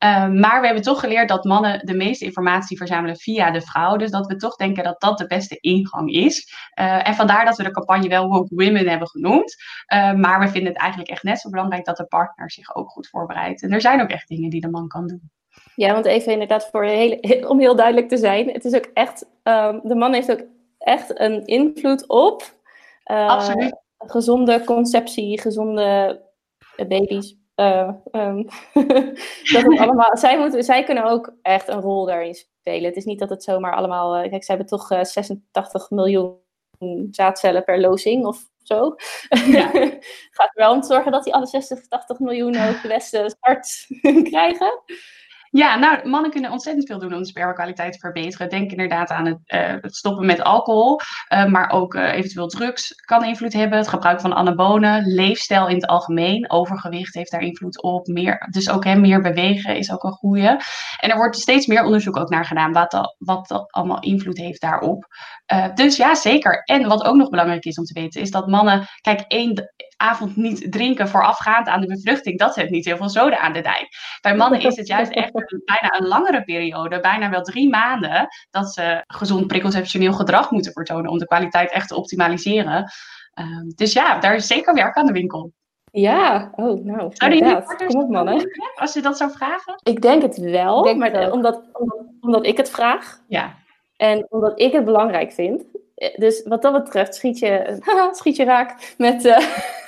[0.05, 3.97] Uh, maar we hebben toch geleerd dat mannen de meeste informatie verzamelen via de vrouw.
[3.97, 6.55] Dus dat we toch denken dat dat de beste ingang is.
[6.81, 9.55] Uh, en vandaar dat we de campagne wel Woke Women hebben genoemd.
[9.95, 12.91] Uh, maar we vinden het eigenlijk echt net zo belangrijk dat de partner zich ook
[12.91, 13.63] goed voorbereidt.
[13.63, 15.31] En er zijn ook echt dingen die de man kan doen.
[15.75, 17.19] Ja, want even inderdaad voor heel,
[17.51, 18.51] om heel duidelijk te zijn.
[18.51, 20.45] Het is ook echt, um, de man heeft ook
[20.79, 22.55] echt een invloed op
[23.11, 23.85] Uh, Absoluut.
[23.99, 26.21] Gezonde conceptie, gezonde
[26.89, 27.37] baby's.
[27.57, 28.45] Uh, um,
[29.53, 32.85] dat het allemaal, zij, moeten, zij kunnen ook echt een rol daarin spelen.
[32.85, 34.17] Het is niet dat het zomaar allemaal.
[34.17, 36.39] Uh, kijk, ze hebben toch 86 miljoen
[37.11, 38.95] zaadcellen per lozing of zo.
[39.29, 39.71] Ja.
[40.37, 43.35] Gaat er wel om te zorgen dat die alle 60, 80 miljoen ook de beste
[43.37, 43.87] start
[44.31, 44.83] krijgen.
[45.57, 48.49] Ja, nou, mannen kunnen ontzettend veel doen om de spermakwaliteit te verbeteren.
[48.49, 49.39] Denk inderdaad aan het,
[49.83, 51.01] het stoppen met alcohol,
[51.33, 53.79] uh, maar ook uh, eventueel drugs kan invloed hebben.
[53.79, 58.07] Het gebruik van anabonen, leefstijl in het algemeen, overgewicht heeft daar invloed op.
[58.07, 60.61] Meer, dus ook hè, meer bewegen is ook een goede.
[61.01, 64.61] En er wordt steeds meer onderzoek ook naar gedaan wat, wat dat allemaal invloed heeft
[64.61, 65.07] daarop.
[65.75, 66.63] dus ja, zeker.
[66.65, 70.37] En wat ook nog belangrijk is om te weten, is dat mannen, kijk, één avond
[70.37, 73.89] niet drinken voorafgaand aan de bevruchting, dat zet niet heel veel zoden aan de dijk.
[74.21, 78.29] Bij mannen is het juist echt een, bijna een langere periode, bijna wel drie maanden,
[78.51, 82.91] dat ze gezond preconceptioneel gedrag moeten vertonen om de kwaliteit echt te optimaliseren.
[83.41, 85.53] Uh, dus ja, daar is zeker werk aan de winkel.
[85.93, 87.77] Ja, oh nou, inderdaad.
[87.87, 88.51] Kom op mannen.
[88.75, 89.81] Als je dat zou vragen?
[89.83, 93.21] Ik denk het wel, denk maar het Omdat, omdat, omdat ik het vraag.
[93.29, 93.55] Ja.
[93.97, 95.65] En omdat ik het belangrijk vind.
[95.97, 97.79] Dus wat dat betreft schiet je,
[98.13, 99.23] schiet je raak met,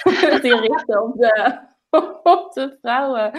[0.05, 1.59] met die richten op de,
[2.23, 3.33] op de vrouwen.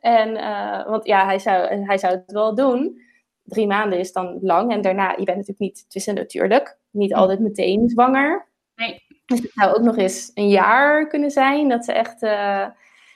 [0.00, 3.00] En, uh, want ja, hij zou, hij zou het wel doen.
[3.42, 4.72] Drie maanden is dan lang.
[4.72, 8.48] En daarna, je bent natuurlijk niet, tussen natuurlijk, niet altijd meteen zwanger.
[8.74, 9.02] Nee.
[9.26, 11.68] Dus het zou ook nog eens een jaar kunnen zijn.
[11.68, 12.66] Dat ze echt, uh,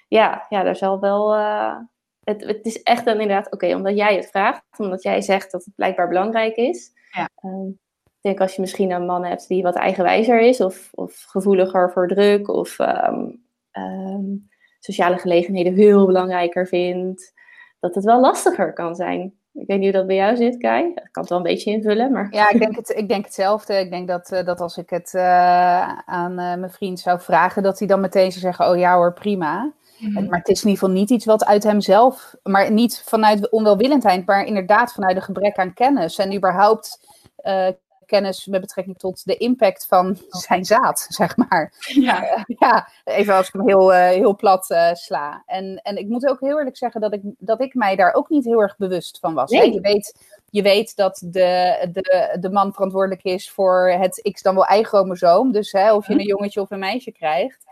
[0.08, 1.34] ja, ja, daar zal wel...
[1.34, 1.76] Uh,
[2.24, 4.62] het, het is echt dan inderdaad, oké, okay, omdat jij het vraagt.
[4.76, 6.92] Omdat jij zegt dat het blijkbaar belangrijk is.
[7.10, 7.28] Ja.
[7.44, 7.83] Um, ik
[8.24, 10.60] denk als je misschien een man hebt die wat eigenwijzer is.
[10.60, 12.48] Of, of gevoeliger voor druk.
[12.48, 14.48] Of um, um,
[14.80, 17.32] sociale gelegenheden heel belangrijker vindt,
[17.80, 19.34] dat het wel lastiger kan zijn.
[19.52, 20.86] Ik weet niet hoe dat bij jou zit, Kai.
[20.86, 22.28] Ik kan het wel een beetje invullen, maar...
[22.30, 23.74] Ja, ik denk, het, ik denk hetzelfde.
[23.74, 25.14] Ik denk dat, dat als ik het
[26.04, 29.72] aan mijn vriend zou vragen, dat hij dan meteen zou zeggen, oh ja hoor, prima.
[29.98, 30.28] Mhm.
[30.28, 34.26] Maar het is in ieder geval niet iets wat uit hemzelf, maar niet vanuit onwelwillendheid,
[34.26, 36.18] maar inderdaad vanuit een gebrek aan kennis.
[36.18, 36.98] En überhaupt
[37.42, 37.68] uh,
[38.06, 41.72] kennis met betrekking tot de impact van zijn zaad, zeg maar.
[41.86, 45.42] Ja, ja even als ik hem heel, uh, heel plat uh, sla.
[45.46, 48.28] En, en ik moet ook heel eerlijk zeggen dat ik, dat ik mij daar ook
[48.28, 49.50] niet heel erg bewust van was.
[49.50, 49.72] Nee.
[49.72, 50.18] Je, weet,
[50.50, 55.52] je weet dat de, de, de man verantwoordelijk is voor het X dan wel Y-chromosoom.
[55.52, 57.64] Dus hè, of je een jongetje of een meisje krijgt.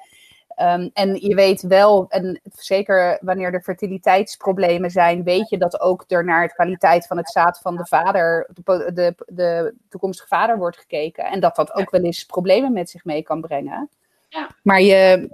[0.57, 6.05] Um, en je weet wel, en zeker wanneer er fertiliteitsproblemen zijn, weet je dat ook
[6.07, 10.59] er naar de kwaliteit van het zaad van de vader, de, de, de toekomstige vader
[10.59, 11.25] wordt gekeken.
[11.25, 13.91] En dat dat ook wel eens problemen met zich mee kan brengen.
[14.29, 14.57] Ja.
[14.63, 15.31] Maar je,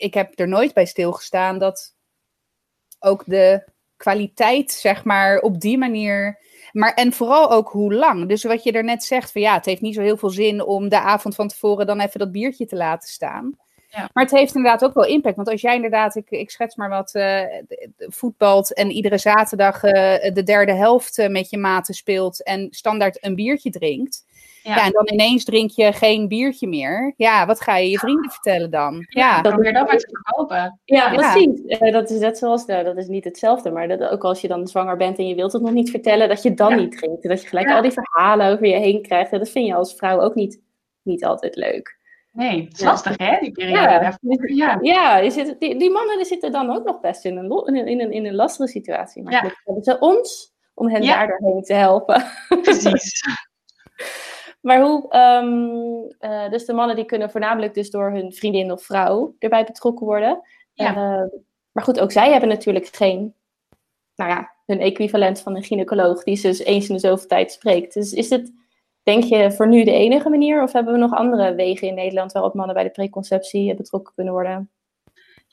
[0.00, 1.94] ik heb er nooit bij stilgestaan dat
[3.00, 3.64] ook de
[3.96, 6.38] kwaliteit, zeg maar, op die manier.
[6.72, 8.28] Maar en vooral ook hoe lang.
[8.28, 10.62] Dus wat je er net zegt, van ja, het heeft niet zo heel veel zin
[10.62, 13.58] om de avond van tevoren dan even dat biertje te laten staan.
[13.94, 14.08] Ja.
[14.12, 15.36] Maar het heeft inderdaad ook wel impact.
[15.36, 17.40] Want als jij inderdaad, ik, ik schets maar wat, uh,
[17.96, 19.92] voetbalt en iedere zaterdag uh,
[20.32, 24.24] de derde helft uh, met je maten speelt en standaard een biertje drinkt.
[24.62, 24.74] Ja.
[24.74, 24.84] ja.
[24.84, 27.14] en dan ineens drink je geen biertje meer.
[27.16, 29.06] Ja, wat ga je je vrienden vertellen dan?
[29.08, 30.80] Ja, dat probeer dat maar te verkopen.
[30.84, 31.78] Ja, precies.
[31.92, 34.66] dat is net zoals, nou, dat is niet hetzelfde, maar dat, ook als je dan
[34.66, 37.28] zwanger bent en je wilt het nog niet vertellen, dat je dan niet drinkt.
[37.28, 39.30] Dat je gelijk al die verhalen over je heen krijgt.
[39.30, 40.60] Dat vind je als vrouw ook niet,
[41.02, 42.02] niet altijd leuk.
[42.34, 44.18] Nee, het is lastig hè, die periode.
[44.54, 45.16] Ja, ja.
[45.16, 48.12] je zit, die, die mannen die zitten dan ook nog best in een, in een,
[48.12, 49.22] in een, lastige situatie.
[49.22, 49.52] Maar ja.
[49.64, 52.24] hebben ze ons om hen daar doorheen te helpen.
[52.62, 53.22] Precies.
[54.66, 58.82] maar hoe, um, uh, dus de mannen die kunnen voornamelijk dus door hun vriendin of
[58.82, 60.40] vrouw erbij betrokken worden.
[60.72, 60.90] Ja.
[60.90, 61.28] Uh,
[61.72, 63.34] maar goed, ook zij hebben natuurlijk geen,
[64.14, 67.52] nou ja, hun equivalent van een gynaecoloog die ze dus eens in de zoveel tijd
[67.52, 67.94] spreekt.
[67.94, 68.52] Dus is het
[69.04, 72.32] Denk je voor nu de enige manier of hebben we nog andere wegen in Nederland
[72.32, 74.70] waarop mannen bij de preconceptie betrokken kunnen worden?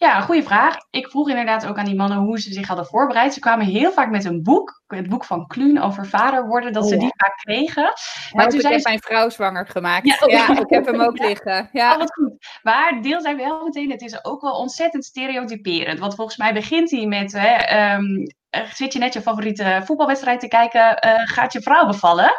[0.01, 0.75] Ja, goede vraag.
[0.89, 3.33] Ik vroeg inderdaad ook aan die mannen hoe ze zich hadden voorbereid.
[3.33, 6.87] Ze kwamen heel vaak met een boek, het boek van Kluun over vader worden, dat
[6.87, 7.93] ze oh die vaak kregen.
[8.31, 10.07] Maar toen ik heb mijn vrouw zwanger gemaakt.
[10.07, 11.69] Ja, ja ik heb hem ook liggen.
[11.71, 12.33] Ja, oh, wat goed.
[12.61, 15.99] Maar deel zijn wel meteen, het is ook wel ontzettend stereotyperend.
[15.99, 18.27] Want volgens mij begint hij met, hè, um,
[18.73, 22.31] zit je net je favoriete voetbalwedstrijd te kijken, uh, gaat je vrouw bevallen?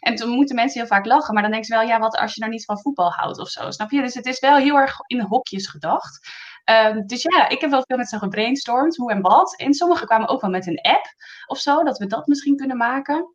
[0.00, 2.34] En toen moeten mensen heel vaak lachen, maar dan denken ze wel, ja, wat als
[2.34, 4.00] je nou niet van voetbal houdt of zo, snap je?
[4.00, 6.28] Dus het is wel heel erg in hokjes gedacht.
[6.70, 9.56] Um, dus ja, ik heb wel veel met ze gebrainstormd, hoe en wat.
[9.56, 11.04] En sommigen kwamen ook wel met een app
[11.46, 13.34] of zo, dat we dat misschien kunnen maken.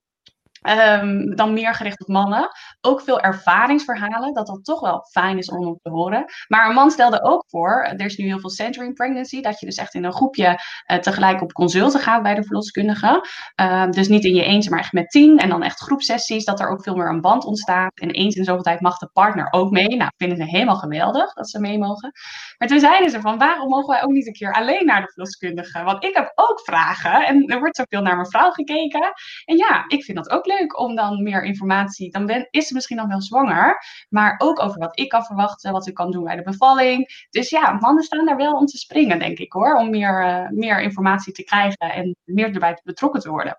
[0.70, 2.50] Um, dan meer gericht op mannen.
[2.82, 6.26] Ook veel ervaringsverhalen, dat dat toch wel fijn is om te horen.
[6.48, 9.66] Maar een man stelde ook voor, er is nu heel veel centering pregnancy, dat je
[9.66, 13.28] dus echt in een groepje uh, tegelijk op consulten gaat bij de verloskundige.
[13.62, 15.38] Uh, dus niet in je eentje, maar echt met tien.
[15.38, 18.00] En dan echt groepsessies, dat er ook veel meer een band ontstaat.
[18.00, 19.96] En eens in zoveel tijd mag de partner ook mee.
[19.96, 22.12] Nou, vinden ze helemaal geweldig dat ze mee mogen.
[22.58, 25.12] Maar toen zeiden ze van, waarom mogen wij ook niet een keer alleen naar de
[25.12, 25.84] verloskundige?
[25.84, 29.12] Want ik heb ook vragen en er wordt zoveel naar mijn vrouw gekeken.
[29.46, 32.12] En ja, ik vind dat ook leuk leuk om dan meer informatie.
[32.12, 33.78] Dan ben, is ze misschien dan wel zwanger.
[34.10, 37.28] Maar ook over wat ik kan verwachten, wat ik kan doen bij de bevalling.
[37.30, 39.76] Dus ja, mannen staan daar wel om te springen, denk ik hoor.
[39.76, 43.58] Om meer, uh, meer informatie te krijgen en meer erbij betrokken te worden.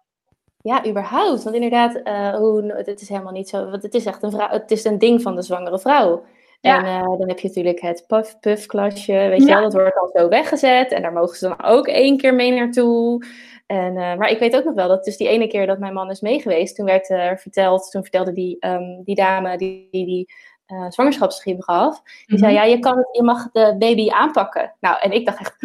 [0.57, 1.42] Ja, überhaupt.
[1.42, 3.70] Want inderdaad, uh, hoe, het is helemaal niet zo.
[3.70, 6.24] Want het is echt een, vrouw, het is een ding van de zwangere vrouw.
[6.64, 6.79] Ja.
[6.79, 10.29] En uh, dan heb je natuurlijk het puff-puff-klasje, weet je wel, dat wordt al zo
[10.29, 10.92] weggezet.
[10.92, 13.27] En daar mogen ze dan ook één keer mee naartoe.
[13.66, 15.92] En, uh, maar ik weet ook nog wel dat dus die ene keer dat mijn
[15.92, 20.07] man is meegeweest, toen werd er verteld, toen vertelde die, um, die dame die, die,
[20.07, 20.35] die
[20.74, 22.02] uh, zwangerschapsschip gaf.
[22.26, 22.62] Die zei, mhm.
[22.62, 24.74] ja, je, kan het, je mag de baby aanpakken.
[24.80, 25.56] Nou, en ik dacht echt,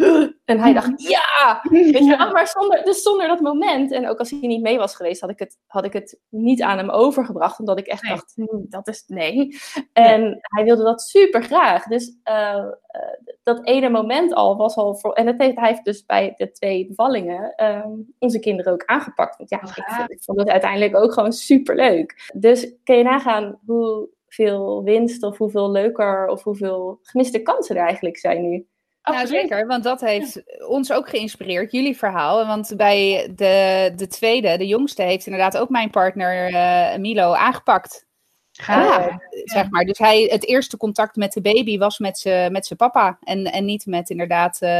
[0.44, 1.60] en hij dacht, ja!
[1.70, 4.78] Weet je wel, maar zonder, dus zonder dat moment, en ook als hij niet mee
[4.78, 8.08] was geweest, had ik het, had ik het niet aan hem overgebracht, omdat ik echt
[8.08, 9.58] dacht, hm, dat is, nee.
[9.92, 11.84] En hij wilde dat super graag.
[11.84, 12.64] Dus uh,
[13.42, 16.50] dat ene moment al was al, voor, en dat heeft, hij heeft dus bij de
[16.50, 19.36] twee bevallingen um, onze kinderen ook aangepakt.
[19.36, 22.30] Want ja, ik, ik vond het uiteindelijk ook gewoon super leuk.
[22.34, 27.84] Dus kun je nagaan hoe veel winst of hoeveel leuker of hoeveel gemiste kansen er
[27.84, 28.66] eigenlijk zijn nu.
[29.02, 32.46] Nou, zeker, want dat heeft ons ook geïnspireerd, jullie verhaal.
[32.46, 38.08] Want bij de, de tweede, de jongste, heeft inderdaad ook mijn partner uh, Milo aangepakt.
[38.50, 39.84] Ja, uh, zeg maar.
[39.84, 43.18] Dus hij, het eerste contact met de baby was met zijn met papa.
[43.20, 44.70] En, en niet met inderdaad uh,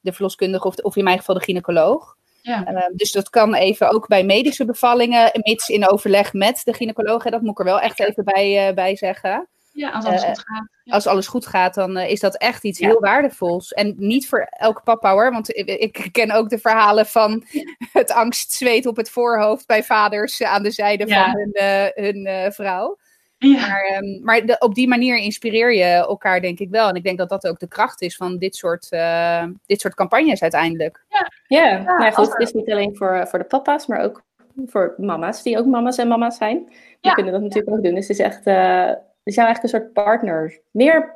[0.00, 2.16] de verloskundige of, of in mijn geval de gynaecoloog.
[2.46, 2.72] Ja.
[2.72, 7.24] Uh, dus dat kan even ook bij medische bevallingen, mits in overleg met de gynaecoloog.
[7.24, 9.48] Dat moet ik er wel echt even bij, uh, bij zeggen.
[9.72, 10.68] Ja, als alles goed gaat.
[10.84, 10.92] Ja.
[10.92, 13.72] Als alles goed gaat, dan is dat echt iets heel waardevols.
[13.72, 17.44] En niet voor elke papa hoor, want ik, ken ook de verhalen van
[17.92, 22.98] het angstzweet op het voorhoofd bij vaders aan de zijde van hun, hun vrouw.
[23.38, 23.68] Ja.
[23.68, 26.88] Maar, um, maar de, op die manier inspireer je elkaar, denk ik wel.
[26.88, 29.94] En ik denk dat dat ook de kracht is van dit soort, uh, dit soort
[29.94, 31.04] campagnes uiteindelijk.
[31.08, 31.68] Ja, ja.
[31.68, 34.24] ja nou goed, het is niet alleen voor, voor de papa's, maar ook
[34.66, 36.64] voor mama's, die ook mama's en mama's zijn.
[36.66, 37.12] Die ja.
[37.12, 37.94] kunnen dat natuurlijk ook doen.
[37.94, 40.60] Dus het is echt, uh, het is eigenlijk een soort partner.
[40.70, 41.14] Meer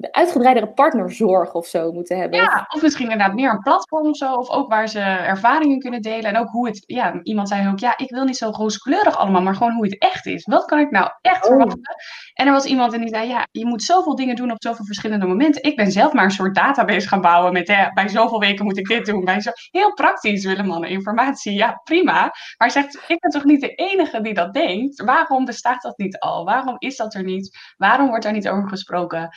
[0.00, 2.38] uitgebreidere partnerzorg of zo moeten hebben.
[2.40, 4.34] Ja, of misschien inderdaad meer een platform of zo.
[4.34, 6.24] Of ook waar ze ervaringen kunnen delen.
[6.24, 9.42] En ook hoe het, ja, iemand zei ook, ja, ik wil niet zo rooskleurig allemaal,
[9.42, 10.44] maar gewoon hoe het echt is.
[10.44, 11.50] Wat kan ik nou echt oh.
[11.50, 11.96] verwachten?
[12.34, 14.84] En er was iemand en die zei, ja, je moet zoveel dingen doen op zoveel
[14.84, 15.62] verschillende momenten.
[15.62, 18.78] Ik ben zelf maar een soort database gaan bouwen met, hè, bij zoveel weken moet
[18.78, 19.24] ik dit doen.
[19.24, 19.50] Bij zo...
[19.70, 21.52] Heel praktisch willen mannen informatie.
[21.52, 22.12] Ja, prima.
[22.12, 25.04] Maar hij zegt, ik ben toch niet de enige die dat denkt?
[25.04, 26.44] Waarom bestaat dat niet al?
[26.44, 27.58] Waarom is dat er niet?
[27.76, 29.30] Waarom wordt daar niet over gesproken?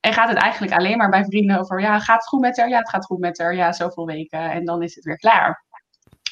[0.00, 2.68] En gaat het eigenlijk alleen maar bij vrienden over, ja, gaat het goed met haar?
[2.68, 3.54] Ja, het gaat goed met haar.
[3.54, 4.50] Ja, zoveel weken.
[4.50, 5.64] En dan is het weer klaar.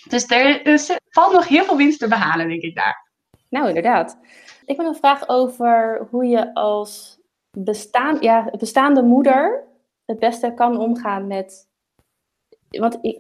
[0.09, 3.11] Dus er, valt nog heel veel winst te behalen, denk ik daar.
[3.49, 4.19] Nou, inderdaad.
[4.65, 7.19] Ik heb een vraag over hoe je als
[7.51, 9.65] bestaan, ja, bestaande moeder
[10.05, 11.69] het beste kan omgaan met.
[12.69, 13.17] Want je,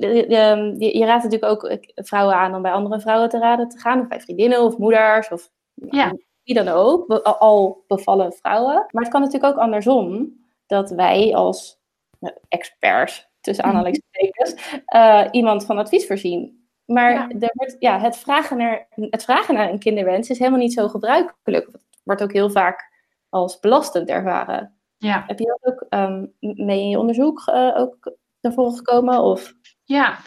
[0.78, 4.00] je, je raadt natuurlijk ook vrouwen aan om bij andere vrouwen te raden te gaan,
[4.00, 6.12] of bij vriendinnen of moeders, of ja
[6.46, 8.86] wie dan ook, al bevallen vrouwen.
[8.90, 10.32] Maar het kan natuurlijk ook andersom,
[10.66, 11.78] dat wij als
[12.18, 13.74] nou, experts, tussen mhm.
[13.74, 16.68] aanhalingstekens, uh, iemand van advies voorzien.
[16.84, 17.28] Maar ja.
[17.28, 20.88] Er wordt, ja, het, vragen naar, het vragen naar een kinderwens is helemaal niet zo
[20.88, 21.66] gebruikelijk.
[21.66, 22.92] Het wordt ook heel vaak
[23.28, 24.74] als belastend ervaren.
[24.96, 25.24] Ja.
[25.26, 29.20] Heb je dat ook um, mee in je onderzoek uh, ook naar voren gekomen?
[29.20, 29.54] Of?
[29.84, 30.18] Ja,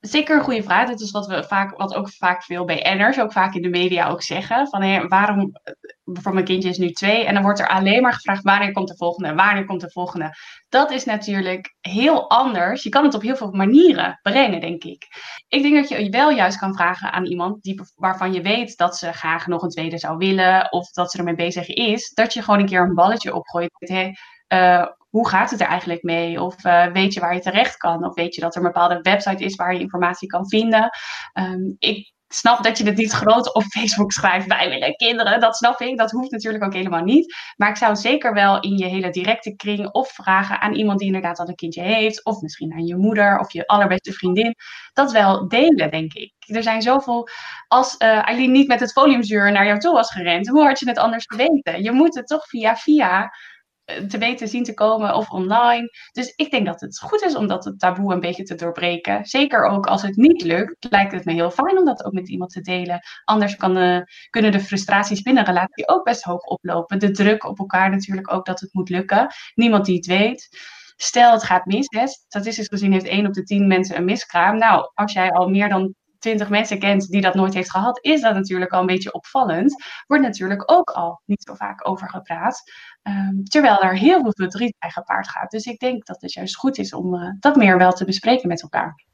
[0.00, 0.88] Zeker een goede vraag.
[0.88, 4.08] Dit is wat, we vaak, wat ook vaak veel BN'ers, ook vaak in de media
[4.08, 4.68] ook zeggen.
[4.68, 5.52] Van hé, waarom,
[6.04, 8.88] bijvoorbeeld mijn kindje is nu twee en dan wordt er alleen maar gevraagd wanneer komt
[8.88, 10.34] de volgende, wanneer komt de volgende.
[10.68, 12.82] Dat is natuurlijk heel anders.
[12.82, 15.06] Je kan het op heel veel manieren brengen, denk ik.
[15.48, 18.96] Ik denk dat je wel juist kan vragen aan iemand die, waarvan je weet dat
[18.96, 22.42] ze graag nog een tweede zou willen of dat ze ermee bezig is, dat je
[22.42, 23.70] gewoon een keer een balletje opgooit.
[23.78, 24.16] Hey,
[24.48, 26.42] uh, hoe gaat het er eigenlijk mee?
[26.42, 28.04] Of uh, weet je waar je terecht kan?
[28.04, 30.90] Of weet je dat er een bepaalde website is waar je informatie kan vinden?
[31.34, 34.46] Um, ik snap dat je het niet groot op Facebook schrijft.
[34.46, 35.98] Wij willen kinderen, dat snap ik.
[35.98, 37.34] Dat hoeft natuurlijk ook helemaal niet.
[37.56, 41.06] Maar ik zou zeker wel in je hele directe kring of vragen aan iemand die
[41.06, 42.24] inderdaad al een kindje heeft.
[42.24, 44.54] Of misschien aan je moeder of je allerbeste vriendin.
[44.92, 46.32] Dat wel delen, denk ik.
[46.38, 47.28] Er zijn zoveel.
[47.68, 50.98] Als uh, niet met het foliumzuur naar jou toe was gerend, hoe had je het
[50.98, 51.82] anders geweten?
[51.82, 53.30] Je moet het toch via via
[53.86, 55.90] te weten zien te komen of online.
[56.12, 59.24] Dus ik denk dat het goed is om dat taboe een beetje te doorbreken.
[59.24, 62.28] Zeker ook als het niet lukt, lijkt het me heel fijn om dat ook met
[62.28, 63.00] iemand te delen.
[63.24, 66.98] Anders kan de, kunnen de frustraties binnen een relatie ook best hoog oplopen.
[66.98, 69.26] De druk op elkaar natuurlijk ook dat het moet lukken.
[69.54, 70.48] Niemand die het weet.
[70.96, 74.58] Stel het gaat mis, hè, statistisch gezien heeft 1 op de 10 mensen een miskraam.
[74.58, 75.94] Nou, als jij al meer dan
[76.26, 79.84] 20 mensen kent die dat nooit heeft gehad, is dat natuurlijk al een beetje opvallend.
[80.06, 82.62] Wordt natuurlijk ook al niet zo vaak over gepraat.
[83.02, 85.50] Um, terwijl er heel veel verdriet bij gepaard gaat.
[85.50, 88.48] Dus ik denk dat het juist goed is om uh, dat meer wel te bespreken
[88.48, 89.04] met elkaar.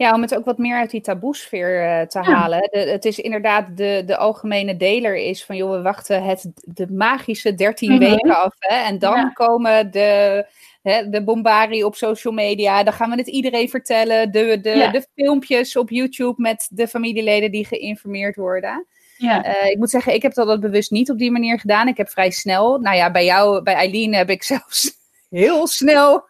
[0.00, 2.68] Ja, om het ook wat meer uit die taboesfeer uh, te halen.
[2.70, 6.92] De, het is inderdaad de, de algemene deler is van, joh, we wachten het, de
[6.92, 7.98] magische 13 mhm.
[7.98, 8.54] weken af.
[8.58, 10.44] Hè, en dan komen de,
[10.82, 12.82] hè, de bombarie op social media.
[12.82, 14.32] Dan gaan we het iedereen vertellen.
[14.32, 18.86] De, de, de filmpjes op YouTube met de familieleden die geïnformeerd worden.
[19.16, 19.46] Ja.
[19.46, 21.88] Uh, ik moet zeggen, ik heb dat bewust niet op die manier gedaan.
[21.88, 24.98] Ik heb vrij snel, nou ja, bij jou, bij Eileen heb ik zelfs
[25.30, 26.28] heel snel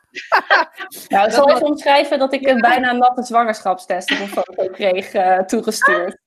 [1.09, 5.15] nou, ik zal even omschrijven dat ik een bijna natte zwangerschapstest op een foto kreeg
[5.15, 6.19] uh, toegestuurd.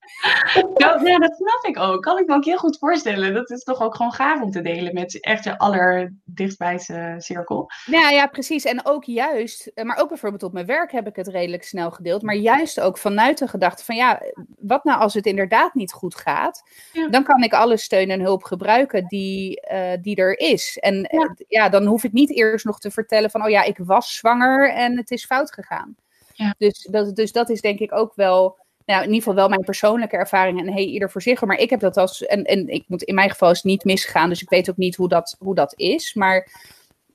[0.77, 2.01] Ja, ja, dat snap ik ook.
[2.01, 3.33] Kan ik me ook heel goed voorstellen.
[3.33, 7.71] Dat is toch ook gewoon gaaf om te delen met echt je allerdichtbijse cirkel.
[7.85, 8.65] Ja, ja, precies.
[8.65, 11.91] En ook juist, eh, maar ook bijvoorbeeld op mijn werk heb ik het redelijk snel
[11.91, 12.21] gedeeld.
[12.21, 14.21] Maar juist ook vanuit de gedachte van ja,
[14.59, 16.63] wat nou als het inderdaad niet goed gaat?
[17.09, 20.77] Dan kan ik alle steun en hulp gebruiken die, uh, die er is.
[20.77, 21.35] En ja.
[21.47, 21.69] ja.
[21.69, 24.97] dan hoef ik niet eerst nog te vertellen van oh ja, ik was zwanger en
[24.97, 25.95] het is fout gegaan.
[26.33, 26.55] Ja.
[26.57, 29.63] Dus, dat, dus dat is denk ik ook wel nou, in ieder geval wel mijn
[29.63, 31.41] persoonlijke ervaring en hey, ieder voor zich.
[31.41, 33.83] Maar ik heb dat als, en, en ik moet, in mijn geval is het niet
[33.83, 36.13] misgegaan, dus ik weet ook niet hoe dat, hoe dat is.
[36.13, 36.47] Maar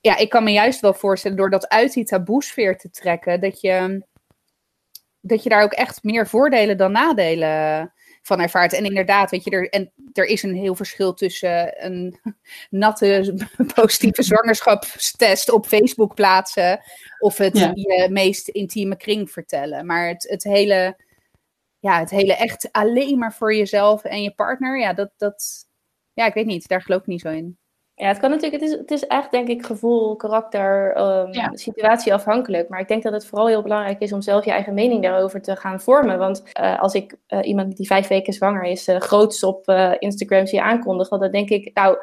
[0.01, 3.61] ja, ik kan me juist wel voorstellen, door dat uit die taboesfeer te trekken, dat
[3.61, 4.05] je,
[5.21, 8.73] dat je daar ook echt meer voordelen dan nadelen van ervaart.
[8.73, 12.19] En inderdaad, weet je, er, en er is een heel verschil tussen een
[12.69, 13.35] natte
[13.75, 16.79] positieve zwangerschapstest op Facebook plaatsen
[17.19, 19.85] of het je meest intieme kring vertellen.
[19.85, 20.97] Maar het, het hele
[21.79, 25.65] ja, het hele echt alleen maar voor jezelf en je partner, ja, dat, dat,
[26.13, 27.57] ja, ik weet niet, daar geloof ik niet zo in.
[27.93, 31.51] Ja, het kan natuurlijk, het is, het is echt denk ik gevoel, karakter, um, Ja.
[31.53, 32.69] situatie afhankelijk.
[32.69, 35.41] Maar ik denk dat het vooral heel belangrijk is om zelf je eigen mening daarover
[35.41, 36.17] te gaan vormen.
[36.17, 39.67] Want eh, als ik eh, iemand die vijf weken zwanger is, eh groots op
[39.99, 41.97] Instagram zie aankondigen, dan denk ik, nou,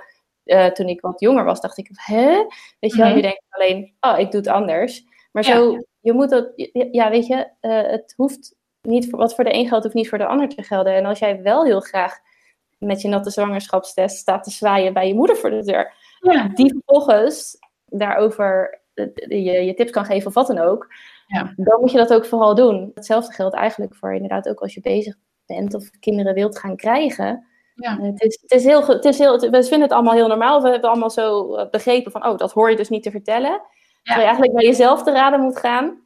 [0.73, 2.45] toen ik wat jonger was, dacht ik, hè?
[2.81, 3.17] Weet je wel, Mhm.
[3.17, 5.05] je denkt alleen, oh, ik doe het anders.
[5.33, 5.55] Maar Ja.
[5.57, 6.53] zo, je moet dat,
[6.93, 8.55] ja, weet je, het hoeft
[8.87, 10.95] niet, voor- wat voor de een geldt, hoeft niet voor de ander te gelden.
[10.95, 12.19] En als jij wel heel graag
[12.79, 16.49] met je natte zwangerschapstest staat te zwaaien bij je moeder voor de deur, Ja.
[16.55, 20.87] die vervolgens daarover eh, je, je tips kan geven of wat dan ook,
[21.27, 21.53] Ja.
[21.57, 22.91] dan moet je dat ook vooral doen.
[22.95, 25.15] Hetzelfde geldt eigenlijk voor inderdaad ook als je bezig
[25.47, 27.47] bent of kinderen wilt gaan krijgen.
[27.75, 27.99] Ja.
[27.99, 30.63] Eh, Het is, het is heel, het is heel, we vinden het allemaal heel normaal.
[30.63, 33.61] We hebben allemaal zo eh, begrepen van, oh, dat hoor je dus niet te vertellen.
[34.03, 36.01] Terwijl je eigenlijk bij jezelf te raden moet gaan.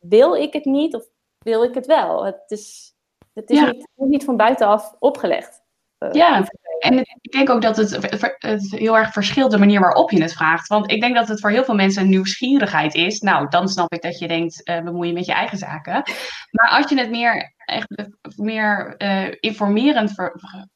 [0.00, 1.04] Wil ik het niet of
[1.44, 2.24] wil ik het wel?
[2.24, 2.94] Het is,
[3.34, 3.72] het is Ja.
[3.94, 5.62] niet van buitenaf opgelegd.
[5.98, 6.44] Eh, Ja.
[6.80, 7.90] En het- ik denk ook dat het,
[8.38, 10.68] het heel erg verschilt de manier waarop je het vraagt.
[10.68, 13.20] Want ik denk dat het voor heel veel mensen een nieuwsgierigheid is.
[13.20, 16.02] Nou, dan snap ik dat je denkt, eh bemoei je met je eigen zaken.
[16.50, 18.04] Maar als je het meer, echt, eh,
[18.36, 20.14] meer eh, informerend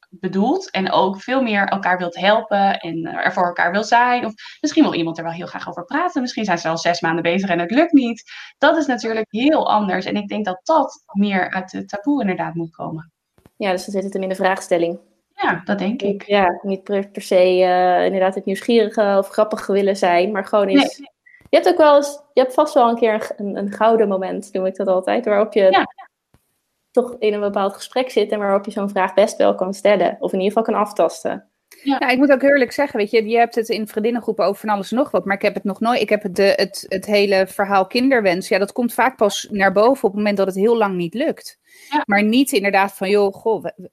[0.09, 4.25] bedoelt en ook veel meer elkaar wilt helpen en er voor elkaar wil zijn.
[4.25, 6.21] Of misschien wil iemand er wel heel graag over praten.
[6.21, 8.23] Misschien zijn ze al zes maanden bezig en het lukt niet.
[8.57, 10.05] Dat is natuurlijk heel anders.
[10.05, 13.11] En ik denk dat dat meer uit de taboe inderdaad moet komen.
[13.57, 14.99] Ja, dus dan zit het hem in de vraagstelling.
[15.35, 16.23] Ja, dat denk ik.
[16.23, 20.67] Ja, niet per, per se eh, inderdaad het nieuwsgierige of grappige willen zijn, maar gewoon
[20.67, 20.97] eens...
[21.49, 24.49] Je hebt ook wel eens, je hebt vast wel een keer een, een gouden moment,
[24.53, 25.87] noem ik dat altijd, waarop je Ja.
[26.91, 30.17] toch in een bepaald gesprek zit en waarop je zo'n vraag best wel kan stellen.
[30.19, 31.49] Of in ieder geval kan aftasten.
[31.85, 34.69] Ja, ik moet ook eerlijk zeggen, weet je, je hebt het in vriendinnengroepen over van
[34.69, 36.85] alles en nog wat, maar ik heb het nog nooit, ik heb het, de, het,
[36.87, 40.47] het hele verhaal kinderwens, ja, dat komt vaak pas naar boven op het moment dat
[40.47, 41.59] het heel lang niet lukt.
[41.89, 42.03] Ja.
[42.05, 43.89] Maar niet inderdaad van, joh, goh, we, we,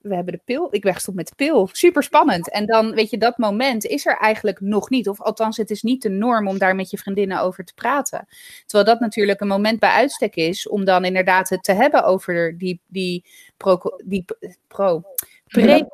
[0.00, 2.50] we hebben de pil, ik ben gestopt met de pil, super spannend.
[2.50, 5.82] En dan, weet je, dat moment is er eigenlijk nog niet, of althans, het is
[5.82, 8.26] niet de norm om daar met je vriendinnen over te praten.
[8.66, 12.58] Terwijl dat natuurlijk een moment bij uitstek is om dan inderdaad het te hebben over
[12.58, 13.24] die, die
[13.56, 14.24] pro, die
[14.68, 15.02] pro,
[15.46, 15.86] pre,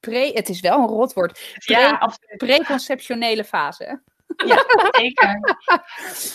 [0.00, 2.36] pre, het is wel een rotwoord, Ja, absoluut.
[2.36, 4.00] preconceptionele fase.
[5.00, 5.40] Zeker.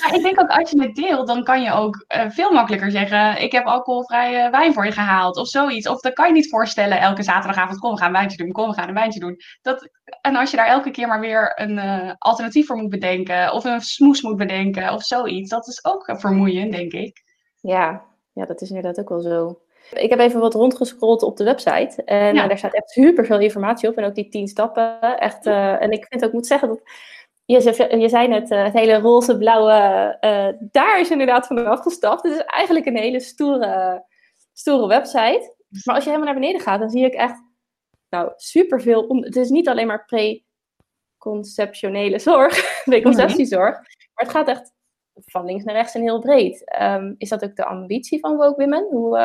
[0.01, 2.91] Maar ik denk ook als je het deelt, dan kan je ook eh, veel makkelijker
[2.91, 5.88] zeggen: Ik heb alcoholvrije wijn voor je gehaald of zoiets.
[5.88, 8.70] Of dan kan je niet voorstellen elke zaterdagavond: Kom, we gaan een wijntje doen, kom,
[8.70, 9.38] we gaan een wijntje doen.
[9.61, 9.89] Dat,
[10.22, 13.63] en als je daar elke keer maar weer een eh, alternatief voor moet bedenken, of
[13.63, 17.24] een smoes moet bedenken of zoiets, dat is ook vermoeiend, denk ik.
[17.61, 18.03] Ja,
[18.34, 19.59] ja, dat is inderdaad ook wel zo.
[19.93, 22.03] Ik heb even wat rondgescrolld op de website.
[22.03, 22.41] En Ja.
[22.43, 23.95] eh, daar staat echt super veel informatie op.
[23.97, 24.99] En ook die tien stappen.
[25.19, 26.81] Echt, eh, en ik vind ook, moet zeggen dat.
[27.45, 30.17] Je, zei- je zei net, eh, het hele roze-blauwe.
[30.19, 32.23] eh, daar is inderdaad van afgestapt.
[32.23, 34.05] Het is eigenlijk een hele stoere,
[34.53, 35.53] stoere website.
[35.83, 37.43] Maar als je helemaal naar beneden gaat, dan zie ik echt.
[38.09, 39.03] Nou, superveel.
[39.07, 40.05] Om, het is niet alleen maar
[41.17, 42.55] preconceptionele zorg,
[42.86, 43.73] preconceptiezorg.
[44.13, 44.73] Maar het gaat echt
[45.25, 46.63] van links naar rechts en heel breed.
[46.65, 48.88] Ehm, is dat ook de ambitie van Woke Women?
[48.91, 49.17] Hoe,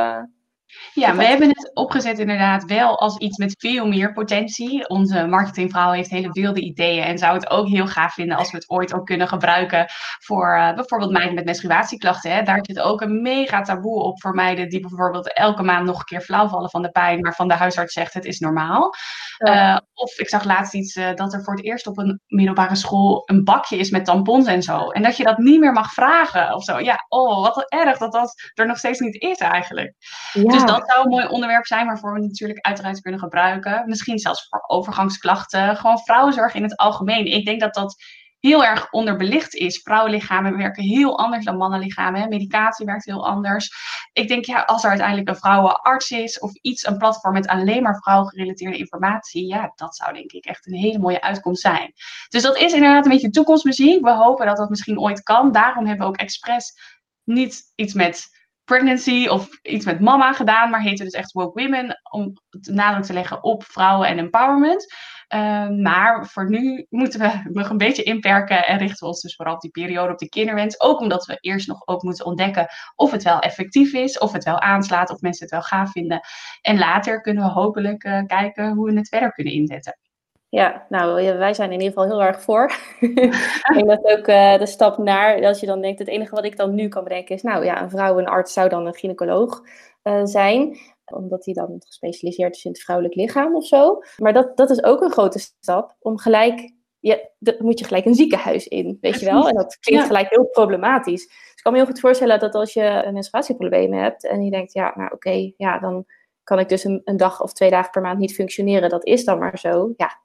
[0.94, 4.88] Ja, we hebben het opgezet inderdaad wel als iets met veel meer potentie.
[4.88, 8.56] Onze marketingvrouw heeft hele wilde ideeën en zou het ook heel gaaf vinden als we
[8.56, 9.86] het ooit ook kunnen gebruiken
[10.24, 12.32] voor eh, bijvoorbeeld meiden met menstruatieklachten.
[12.34, 12.42] Hè.
[12.42, 16.04] Daar zit ook een mega taboe op voor meiden die bijvoorbeeld elke maand nog een
[16.04, 18.94] keer flauw vallen van de pijn, waarvan de huisarts zegt het is normaal.
[19.38, 22.76] Eh, of ik zag laatst iets eh, dat er voor het eerst op een middelbare
[22.76, 24.90] school een bakje is met tampons en zo.
[24.90, 26.78] En dat je dat niet meer mag vragen of zo.
[26.78, 29.94] Ja, oh, wat erg dat dat er nog steeds niet is eigenlijk.
[30.32, 30.42] ja.
[30.42, 33.82] Dus dat zou een mooi onderwerp zijn waarvoor we natuurlijk uiteraard kunnen gebruiken.
[33.86, 35.76] Misschien zelfs voor overgangsklachten.
[35.76, 37.26] Gewoon vrouwenzorg in het algemeen.
[37.26, 37.96] Ik denk dat dat
[38.40, 39.78] heel erg onderbelicht is.
[39.82, 42.28] Vrouwenlichamen werken heel anders dan mannenlichamen.
[42.28, 43.70] Medicatie werkt heel anders.
[44.12, 47.82] Ik denk, ja, als er uiteindelijk een vrouwenarts is of iets, een platform met alleen
[47.82, 51.92] maar vrouwengerelateerde informatie, ja, dat zou denk ik echt een hele mooie uitkomst zijn.
[52.28, 54.04] Dus dat is inderdaad een beetje toekomstmuziek.
[54.04, 55.52] We hopen dat dat misschien ooit kan.
[55.52, 56.72] Daarom hebben we ook expres
[57.24, 58.28] niet iets met
[58.70, 63.04] pregnancy of iets met mama gedaan, maar heette dus echt Woke Women om de nadruk
[63.04, 64.94] te leggen op vrouwen en empowerment.
[65.28, 69.34] Ehm, maar voor nu moeten we nog een beetje inperken en richten we ons dus
[69.34, 70.80] vooral op die periode, op die kinderwens.
[70.80, 74.44] Ook omdat we eerst nog ook moeten ontdekken of het wel effectief is, of het
[74.44, 76.20] wel aanslaat, of mensen het wel gaaf vinden.
[76.60, 80.09] En later kunnen we hopelijk eh, kijken hoe we het verder kunnen inzetten.
[80.50, 82.72] Ja, nou, wij zijn in ieder geval heel erg voor.
[83.00, 86.44] ik denk dat ook eh, de stap naar, als je dan denkt, het enige wat
[86.44, 88.94] ik dan nu kan bedenken is, nou ja, een vrouw, een arts zou dan een
[88.94, 89.62] gynaecoloog
[90.02, 93.98] eh, zijn, omdat hij dan gespecialiseerd is in het vrouwelijk lichaam of zo.
[94.16, 98.04] Maar dat, dat is ook een grote stap om gelijk, ja, dan moet je gelijk
[98.04, 99.48] een ziekenhuis in, weet je wel?
[99.48, 101.26] En dat klinkt gelijk heel problematisch.
[101.26, 104.50] Dus ik kan me heel goed voorstellen dat als je een menstruatieprobleem hebt en je
[104.50, 106.06] denkt, ja, nou oké, ja, dan
[106.42, 109.24] kan ik dus een, een dag of twee dagen per maand niet functioneren, dat is
[109.24, 109.92] dan maar zo.
[109.96, 110.18] Ja,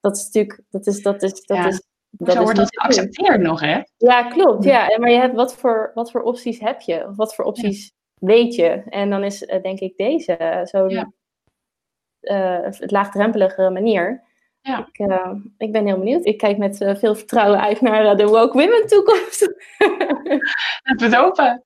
[0.00, 1.66] Dat is natuurlijk, dat is, dat is, dat Ja.
[1.66, 1.82] is.
[2.10, 3.80] Dat Zo is wordt dat geaccepteerd nog, hè?
[3.96, 4.64] Ja, klopt.
[4.64, 7.06] Ja, maar je hebt, wat, voor, wat voor opties heb je?
[7.06, 8.68] Of wat voor opties weet je?
[8.88, 11.12] En dan is eh, denk ik deze eh, zo'n Ja.
[12.20, 14.26] eh, het laagdrempelige manier.
[14.60, 14.88] Ja.
[14.92, 15.06] Ik,
[15.58, 16.24] ik ben heel benieuwd.
[16.24, 19.40] Ik kijk met veel vertrouwen uit naar de Woke Women toekomst.
[20.82, 21.64] Het wordt open.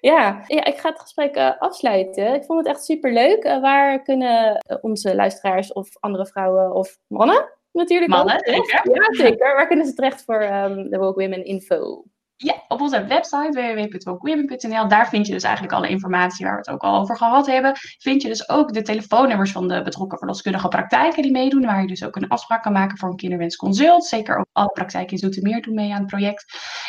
[0.00, 0.44] ja.
[0.46, 2.34] ja, ik ga het gesprek afsluiten.
[2.34, 3.42] Ik vond het echt super leuk.
[3.42, 8.90] waar kunnen onze luisteraars of andere vrouwen of mannen natuurlijk Mannen, ook zeker.
[8.94, 9.54] Ja, zeker.
[9.54, 12.04] Waar kunnen ze terecht voor ehm, de Woke Women info?
[12.36, 14.88] Ja, op onze website www.wokewomen.nl.
[14.88, 17.72] Daar vind je dus eigenlijk alle informatie waar we het ook al over gehad hebben.
[17.98, 21.64] Vind je dus ook de telefoonnummers van de betrokken verloskundige praktijken die meedoen.
[21.64, 24.04] Waar je dus ook een afspraak kan maken voor een kinderwensconsult.
[24.04, 26.44] Zeker ook alle praktijken in Zoetermeer doen mee aan het project.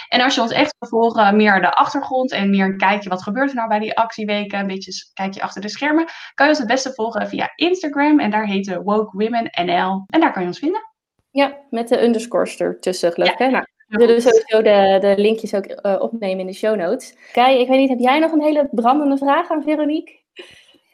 [0.10, 3.24] En als je ons echt wil volgen, meer de achtergrond en meer een kijkje wat
[3.24, 4.60] gebeurt er nou bij die actieweken.
[4.60, 6.06] Een beetje een kijkje achter de schermen.
[6.34, 8.20] Kan je ons het beste volgen via Instagram.
[8.20, 10.04] En daar heet Woke Women NL.
[10.08, 10.92] En daar kan je ons vinden.
[11.32, 13.40] Ja, met de underscores ertussen, geloof ik.
[13.40, 13.46] Ja.
[13.46, 13.52] Hè?
[13.52, 13.66] Nou,
[13.98, 17.16] we zullen sowieso de, de linkjes ook eh, opnemen in de show notes.
[17.32, 20.22] Kai, ik weet niet, heb jij nog een hele brandende vraag aan Veronique?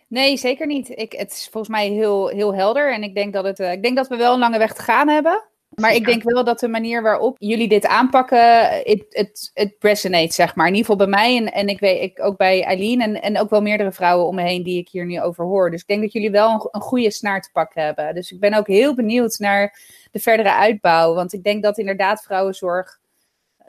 [0.08, 0.90] Nee, zeker niet.
[0.90, 2.94] Ik, het is volgens mij heel, heel helder.
[2.94, 4.82] En ik denk, dat het, eh, ik denk dat we wel een lange weg te
[4.82, 5.44] gaan hebben.
[5.80, 8.68] Maar ik denk wel dat de manier waarop jullie dit aanpakken,
[9.10, 10.68] het, resonate, zeg maar.
[10.68, 13.40] In ieder geval bij mij en, en ik weet ik, ook bij Eileen en, en
[13.40, 15.72] ook wel meerdere vrouwen om me heen die ik hier nu over hoor.
[15.72, 18.16] Dus ik denk dat jullie wel een, een goede snaar te pakken hebben.
[18.16, 19.80] Dus ik ben ook heel benieuwd naar
[20.12, 21.14] de verdere uitbouw.
[21.14, 23.00] Want ik denk dat inderdaad vrouwenzorg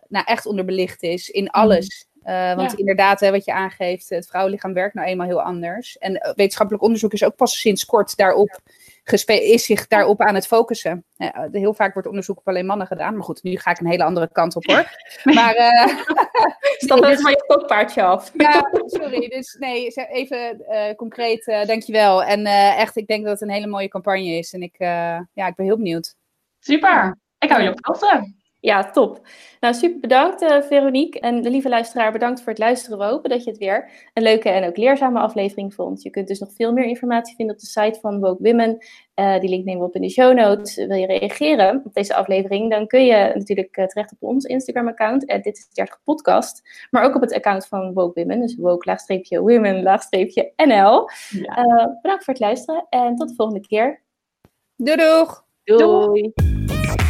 [0.09, 2.09] nou, echt onderbelicht is in alles.
[2.23, 2.77] Eh, want Ja.
[2.77, 5.99] inderdaad, hè, wat je aangeeft, het vrouwenlichaam werkt nou eenmaal heel anders.
[5.99, 8.61] En eh, wetenschappelijk onderzoek is ook pas sinds kort daarop
[9.27, 11.05] is zich daarop aan het focussen.
[11.53, 13.15] Heel vaak wordt onderzoek op alleen mannen gedaan.
[13.15, 14.97] Maar goed, nu ga ik een hele andere kant op hoor.
[15.25, 15.55] Maar
[16.79, 18.31] Stap Nee, even maar je stokpaardje af.
[18.37, 19.29] ja, sorry.
[19.29, 22.25] Dus nee, even eh, concreet, eh dankjewel.
[22.25, 22.47] En
[22.77, 24.53] echt, ik denk dat het een hele mooie campagne is.
[24.53, 26.15] En ik, ja, ik ben heel benieuwd.
[26.59, 27.19] Super.
[27.39, 28.39] Ik hou je op de hoogte.
[28.61, 29.21] Ja, top.
[29.61, 31.21] Nou, super bedankt uh, Veronique.
[31.21, 32.99] En de lieve luisteraar, bedankt voor het luisteren.
[32.99, 36.03] We hopen dat je het weer een leuke en ook leerzame aflevering vond.
[36.03, 38.87] Je kunt dus nog veel meer informatie vinden op de site van Woke Women.
[39.15, 40.77] Uh, die link nemen we op in de show notes.
[40.77, 45.27] Wil je reageren op deze aflevering, dan kun je natuurlijk uh, terecht op ons Instagram-account.
[45.27, 46.63] dit is 30 podcast.
[46.91, 48.41] Maar ook op het account van Woke Women.
[48.41, 51.09] Dus woke-women-nl.
[51.31, 51.99] Ja.
[52.03, 54.03] Bedankt voor het luisteren en tot de volgende keer.
[54.77, 55.45] Doei doeg!
[55.65, 56.33] Doei!
[56.35, 57.10] Doei.